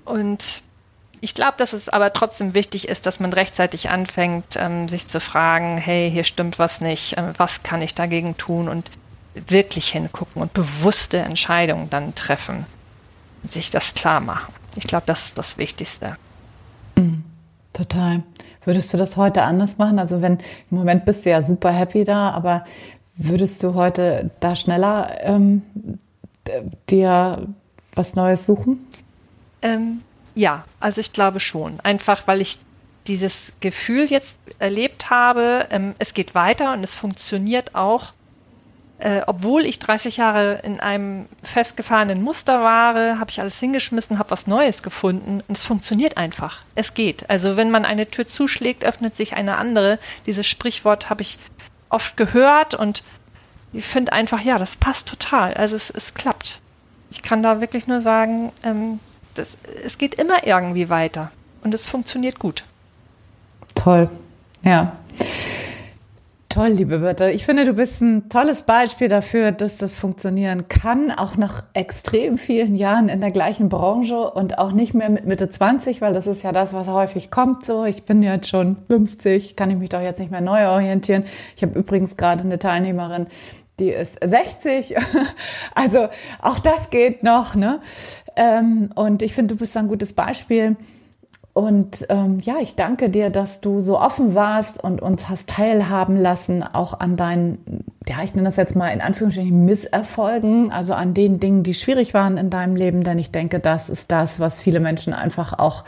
und 0.05 0.63
ich 1.27 1.35
glaube, 1.35 1.55
dass 1.59 1.73
es 1.73 1.89
aber 1.89 2.13
trotzdem 2.13 2.55
wichtig 2.55 2.87
ist, 2.87 3.05
dass 3.05 3.19
man 3.19 3.33
rechtzeitig 3.33 3.91
anfängt, 3.91 4.55
ähm, 4.55 4.89
sich 4.89 5.09
zu 5.09 5.19
fragen, 5.19 5.77
hey, 5.77 6.09
hier 6.09 6.23
stimmt 6.23 6.61
was 6.61 6.81
nicht, 6.81 7.19
äh, 7.19 7.33
was 7.37 7.65
kann 7.65 7.83
ich 7.83 7.97
dagegen 7.97 8.37
tun 8.37 8.69
und 8.69 8.93
wirklich 9.35 9.89
hingucken 9.89 10.41
und 10.41 10.53
bewusste 10.53 11.19
Entscheidungen 11.19 11.91
dann 11.91 12.15
treffen, 12.15 12.65
sich 13.43 13.71
das 13.71 13.95
klar 13.95 14.21
machen. 14.21 14.55
Ich 14.77 14.87
glaube, 14.87 15.03
das 15.07 15.25
ist 15.25 15.37
das 15.39 15.59
Wichtigste. 15.59 16.17
Mhm, 16.95 17.25
total. 17.73 18.23
Würdest 18.65 18.95
du 18.95 18.97
das 18.97 19.17
heute 19.17 19.43
anders 19.43 19.79
machen? 19.79 19.99
Also 19.99 20.23
wenn 20.23 20.35
im 20.71 20.79
Moment 20.79 21.05
bist 21.07 21.27
du 21.27 21.31
ja 21.31 21.43
super 21.43 21.73
happy 21.73 22.05
da, 22.05 22.31
aber 22.31 22.65
würdest 23.17 23.61
du 23.65 23.75
heute 23.75 24.31
da 24.39 24.55
schneller 24.55 25.11
ähm, 25.23 25.63
dir 26.89 27.49
was 27.97 28.15
Neues 28.15 28.47
suchen? 28.47 28.87
Ähm, 29.61 30.03
ja, 30.37 30.65
also 30.79 31.01
ich 31.01 31.13
glaube 31.13 31.41
schon. 31.41 31.81
Einfach 31.81 32.27
weil 32.27 32.41
ich 32.41 32.59
dieses 33.09 33.55
Gefühl 33.61 34.05
jetzt 34.05 34.37
erlebt 34.59 35.11
habe, 35.11 35.67
ähm, 35.71 35.95
es 35.99 36.15
geht 36.15 36.35
weiter 36.35 36.73
und 36.73 36.85
es 36.85 36.95
funktioniert 36.95 37.75
auch, 37.75 38.13
äh, 38.99 39.23
obwohl 39.27 39.65
ich 39.65 39.79
30 39.79 40.19
Jahre 40.19 40.61
in 40.63 40.79
einem 40.79 41.27
festgefahrenen 41.43 42.23
Muster 42.23 42.63
war, 42.63 43.19
habe 43.19 43.31
ich 43.31 43.41
alles 43.41 43.59
hingeschmissen, 43.59 44.19
habe 44.19 44.31
was 44.31 44.47
Neues 44.47 44.83
gefunden 44.83 45.43
und 45.49 45.57
es 45.57 45.65
funktioniert 45.65 46.19
einfach. 46.19 46.61
Es 46.75 46.95
geht. 46.95 47.29
Also 47.31 47.57
wenn 47.57 47.71
man 47.71 47.85
eine 47.85 48.11
Tür 48.11 48.27
zuschlägt, 48.27 48.85
öffnet 48.85 49.17
sich 49.17 49.35
eine 49.35 49.57
andere. 49.57 49.99
Dieses 50.27 50.47
Sprichwort 50.47 51.09
habe 51.09 51.23
ich 51.23 51.39
oft 51.89 52.17
gehört 52.17 52.75
und 52.75 53.03
ich 53.73 53.85
finde 53.87 54.13
einfach, 54.13 54.41
ja, 54.43 54.59
das 54.59 54.77
passt 54.77 55.09
total. 55.09 55.55
Also 55.55 55.77
es, 55.77 55.91
es 55.91 56.15
klappt. 56.15 56.61
Ich 57.11 57.23
kann 57.23 57.43
da 57.43 57.61
wirklich 57.61 57.87
nur 57.87 58.01
sagen, 58.01 58.53
ähm, 58.63 59.01
das, 59.39 59.57
es 59.85 59.99
geht 59.99 60.15
immer 60.15 60.47
irgendwie 60.47 60.89
weiter 60.89 61.31
und 61.63 61.75
es 61.75 61.87
funktioniert 61.87 62.39
gut. 62.39 62.65
Toll, 63.75 64.09
ja. 64.65 64.97
Toll, 66.57 66.69
liebe 66.69 67.01
Birte. 67.01 67.31
Ich 67.33 67.45
finde, 67.45 67.67
du 67.67 67.75
bist 67.75 68.01
ein 68.01 68.31
tolles 68.31 68.63
Beispiel 68.63 69.09
dafür, 69.09 69.53
dass 69.53 69.77
das 69.77 69.95
funktionieren 69.95 70.69
kann, 70.69 71.11
auch 71.11 71.37
nach 71.37 71.65
extrem 71.75 72.39
vielen 72.39 72.77
Jahren 72.77 73.11
in 73.11 73.21
der 73.21 73.31
gleichen 73.31 73.69
Branche 73.69 74.31
und 74.31 74.59
auch 74.59 74.73
nicht 74.73 74.95
mehr 74.95 75.11
mit 75.11 75.27
Mitte 75.27 75.51
20, 75.51 76.01
weil 76.01 76.15
das 76.15 76.27
ist 76.27 76.43
ja 76.43 76.53
das, 76.53 76.73
was 76.73 76.89
häufig 76.89 77.31
kommt. 77.31 77.67
So, 77.67 77.85
ich 77.85 78.05
bin 78.05 78.23
jetzt 78.23 78.49
schon 78.49 78.79
50, 78.89 79.55
kann 79.55 79.71
ich 79.71 79.77
mich 79.77 79.91
doch 79.91 80.01
jetzt 80.01 80.19
nicht 80.19 80.31
mehr 80.31 80.41
neu 80.41 80.67
orientieren. 80.69 81.25
Ich 81.57 81.63
habe 81.63 81.79
übrigens 81.79 82.17
gerade 82.17 82.43
eine 82.43 82.59
Teilnehmerin, 82.59 83.27
die 83.79 83.91
ist 83.91 84.17
60. 84.25 84.95
Also 85.75 86.09
auch 86.41 86.59
das 86.59 86.89
geht 86.89 87.23
noch. 87.23 87.55
Ne? 87.55 87.81
Ähm, 88.37 88.91
und 88.95 89.23
ich 89.23 89.35
finde, 89.35 89.55
du 89.55 89.59
bist 89.59 89.77
ein 89.77 89.89
gutes 89.89 90.13
Beispiel 90.13 90.77
und 91.57 92.05
ähm, 92.11 92.39
ja, 92.41 92.57
ich 92.61 92.75
danke 92.75 93.09
dir, 93.09 93.31
dass 93.31 93.63
du 93.63 93.81
so 93.81 93.99
offen 93.99 94.35
warst 94.35 94.85
und 94.85 95.01
uns 95.01 95.31
hast 95.31 95.47
teilhaben 95.47 96.19
lassen, 96.19 96.63
auch 96.63 97.01
an 97.01 97.17
deinen, 97.17 97.83
ja, 98.07 98.17
ich 98.23 98.35
nenne 98.35 98.47
das 98.47 98.57
jetzt 98.57 98.77
mal 98.77 98.89
in 98.89 99.01
Anführungsstrichen 99.01 99.65
Misserfolgen, 99.65 100.71
also 100.71 100.93
an 100.93 101.15
den 101.15 101.41
Dingen, 101.41 101.63
die 101.63 101.73
schwierig 101.73 102.13
waren 102.13 102.37
in 102.37 102.51
deinem 102.51 102.77
Leben. 102.77 103.05
Denn 103.05 103.19
ich 103.19 103.31
denke, 103.31 103.59
das 103.59 103.89
ist 103.89 104.13
das, 104.13 104.39
was 104.39 104.61
viele 104.61 104.81
Menschen 104.81 105.15
einfach 105.15 105.59
auch 105.59 105.85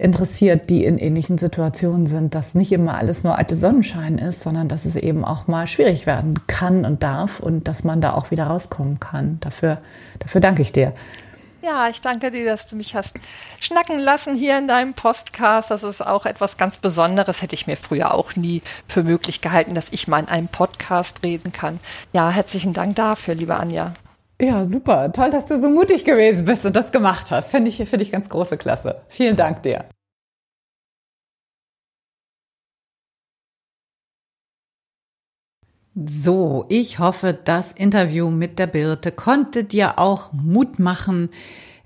interessiert, 0.00 0.68
die 0.68 0.84
in 0.84 0.98
ähnlichen 0.98 1.38
Situationen 1.38 2.08
sind, 2.08 2.34
dass 2.34 2.54
nicht 2.54 2.72
immer 2.72 2.96
alles 2.96 3.22
nur 3.22 3.38
alte 3.38 3.56
Sonnenschein 3.56 4.18
ist, 4.18 4.42
sondern 4.42 4.66
dass 4.66 4.84
es 4.84 4.96
eben 4.96 5.24
auch 5.24 5.46
mal 5.46 5.68
schwierig 5.68 6.06
werden 6.06 6.40
kann 6.48 6.84
und 6.84 7.04
darf 7.04 7.38
und 7.38 7.68
dass 7.68 7.84
man 7.84 8.00
da 8.00 8.14
auch 8.14 8.32
wieder 8.32 8.48
rauskommen 8.48 8.98
kann. 8.98 9.38
Dafür, 9.38 9.78
dafür 10.18 10.40
danke 10.40 10.62
ich 10.62 10.72
dir. 10.72 10.92
Ja, 11.64 11.88
ich 11.88 12.02
danke 12.02 12.30
dir, 12.30 12.44
dass 12.44 12.66
du 12.66 12.76
mich 12.76 12.94
hast 12.94 13.14
schnacken 13.58 13.98
lassen 13.98 14.36
hier 14.36 14.58
in 14.58 14.68
deinem 14.68 14.92
Podcast. 14.92 15.70
Das 15.70 15.82
ist 15.82 16.06
auch 16.06 16.26
etwas 16.26 16.58
ganz 16.58 16.76
Besonderes. 16.76 17.40
Hätte 17.40 17.54
ich 17.54 17.66
mir 17.66 17.78
früher 17.78 18.12
auch 18.12 18.36
nie 18.36 18.60
für 18.86 19.02
möglich 19.02 19.40
gehalten, 19.40 19.74
dass 19.74 19.90
ich 19.90 20.06
mal 20.06 20.18
in 20.18 20.28
einem 20.28 20.48
Podcast 20.48 21.22
reden 21.22 21.52
kann. 21.52 21.80
Ja, 22.12 22.28
herzlichen 22.28 22.74
Dank 22.74 22.96
dafür, 22.96 23.34
liebe 23.34 23.56
Anja. 23.56 23.94
Ja, 24.38 24.66
super. 24.66 25.10
Toll, 25.10 25.30
dass 25.30 25.46
du 25.46 25.58
so 25.58 25.70
mutig 25.70 26.04
gewesen 26.04 26.44
bist 26.44 26.66
und 26.66 26.76
das 26.76 26.92
gemacht 26.92 27.30
hast. 27.30 27.50
Finde 27.50 27.70
ich, 27.70 27.76
finde 27.76 28.02
ich 28.02 28.12
ganz 28.12 28.28
große 28.28 28.58
Klasse. 28.58 29.00
Vielen 29.08 29.36
Dank 29.36 29.62
dir. 29.62 29.86
So, 35.96 36.66
ich 36.70 36.98
hoffe, 36.98 37.38
das 37.44 37.70
Interview 37.70 38.28
mit 38.28 38.58
der 38.58 38.66
Birte 38.66 39.12
konnte 39.12 39.62
dir 39.62 40.00
auch 40.00 40.32
Mut 40.32 40.80
machen, 40.80 41.30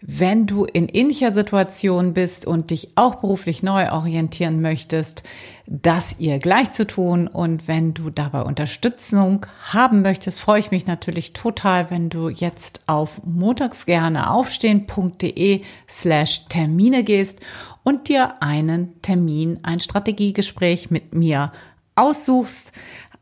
wenn 0.00 0.46
du 0.46 0.64
in 0.64 0.88
ähnlicher 0.88 1.32
Situation 1.32 2.14
bist 2.14 2.46
und 2.46 2.70
dich 2.70 2.92
auch 2.94 3.16
beruflich 3.16 3.62
neu 3.62 3.92
orientieren 3.92 4.62
möchtest, 4.62 5.24
das 5.66 6.18
ihr 6.18 6.38
gleich 6.38 6.70
zu 6.70 6.86
tun. 6.86 7.28
Und 7.28 7.68
wenn 7.68 7.92
du 7.92 8.08
dabei 8.08 8.40
Unterstützung 8.42 9.44
haben 9.60 10.00
möchtest, 10.00 10.40
freue 10.40 10.60
ich 10.60 10.70
mich 10.70 10.86
natürlich 10.86 11.34
total, 11.34 11.90
wenn 11.90 12.08
du 12.08 12.30
jetzt 12.30 12.80
auf 12.86 13.20
montagsgerneaufstehen.de 13.26 15.60
slash 15.86 16.46
Termine 16.48 17.04
gehst 17.04 17.40
und 17.82 18.08
dir 18.08 18.40
einen 18.40 19.02
Termin, 19.02 19.58
ein 19.64 19.80
Strategiegespräch 19.80 20.90
mit 20.90 21.12
mir 21.12 21.52
aussuchst 21.96 22.72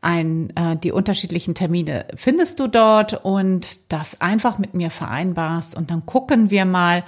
ein, 0.06 0.54
äh, 0.56 0.76
die 0.76 0.92
unterschiedlichen 0.92 1.56
Termine 1.56 2.06
findest 2.14 2.60
du 2.60 2.68
dort 2.68 3.24
und 3.24 3.92
das 3.92 4.20
einfach 4.20 4.56
mit 4.56 4.72
mir 4.72 4.92
vereinbarst 4.92 5.76
und 5.76 5.90
dann 5.90 6.06
gucken 6.06 6.48
wir 6.50 6.64
mal, 6.64 7.02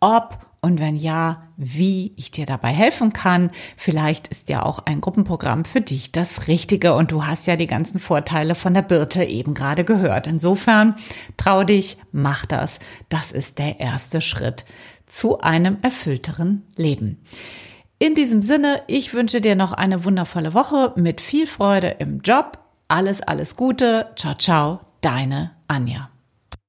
ob 0.00 0.38
und 0.60 0.78
wenn 0.78 0.96
ja, 0.96 1.44
wie 1.56 2.12
ich 2.16 2.32
dir 2.32 2.44
dabei 2.44 2.68
helfen 2.68 3.14
kann. 3.14 3.50
Vielleicht 3.78 4.28
ist 4.28 4.50
ja 4.50 4.62
auch 4.62 4.80
ein 4.80 5.00
Gruppenprogramm 5.00 5.64
für 5.64 5.80
dich 5.80 6.12
das 6.12 6.48
Richtige 6.48 6.94
und 6.94 7.12
du 7.12 7.24
hast 7.24 7.46
ja 7.46 7.56
die 7.56 7.68
ganzen 7.68 7.98
Vorteile 7.98 8.54
von 8.54 8.74
der 8.74 8.82
Birte 8.82 9.24
eben 9.24 9.54
gerade 9.54 9.84
gehört. 9.84 10.26
Insofern 10.26 10.96
trau 11.38 11.64
dich, 11.64 11.96
mach 12.12 12.44
das. 12.44 12.78
Das 13.08 13.30
ist 13.32 13.58
der 13.58 13.80
erste 13.80 14.20
Schritt 14.20 14.66
zu 15.06 15.40
einem 15.40 15.78
erfüllteren 15.80 16.64
Leben. 16.76 17.22
In 18.02 18.14
diesem 18.14 18.40
Sinne, 18.40 18.82
ich 18.86 19.12
wünsche 19.12 19.42
dir 19.42 19.54
noch 19.56 19.72
eine 19.72 20.06
wundervolle 20.06 20.54
Woche 20.54 20.94
mit 20.96 21.20
viel 21.20 21.46
Freude 21.46 21.96
im 21.98 22.22
Job. 22.22 22.58
Alles, 22.88 23.20
alles 23.20 23.56
Gute. 23.56 24.06
Ciao, 24.16 24.34
ciao, 24.34 24.80
deine 25.02 25.50
Anja. 25.68 26.08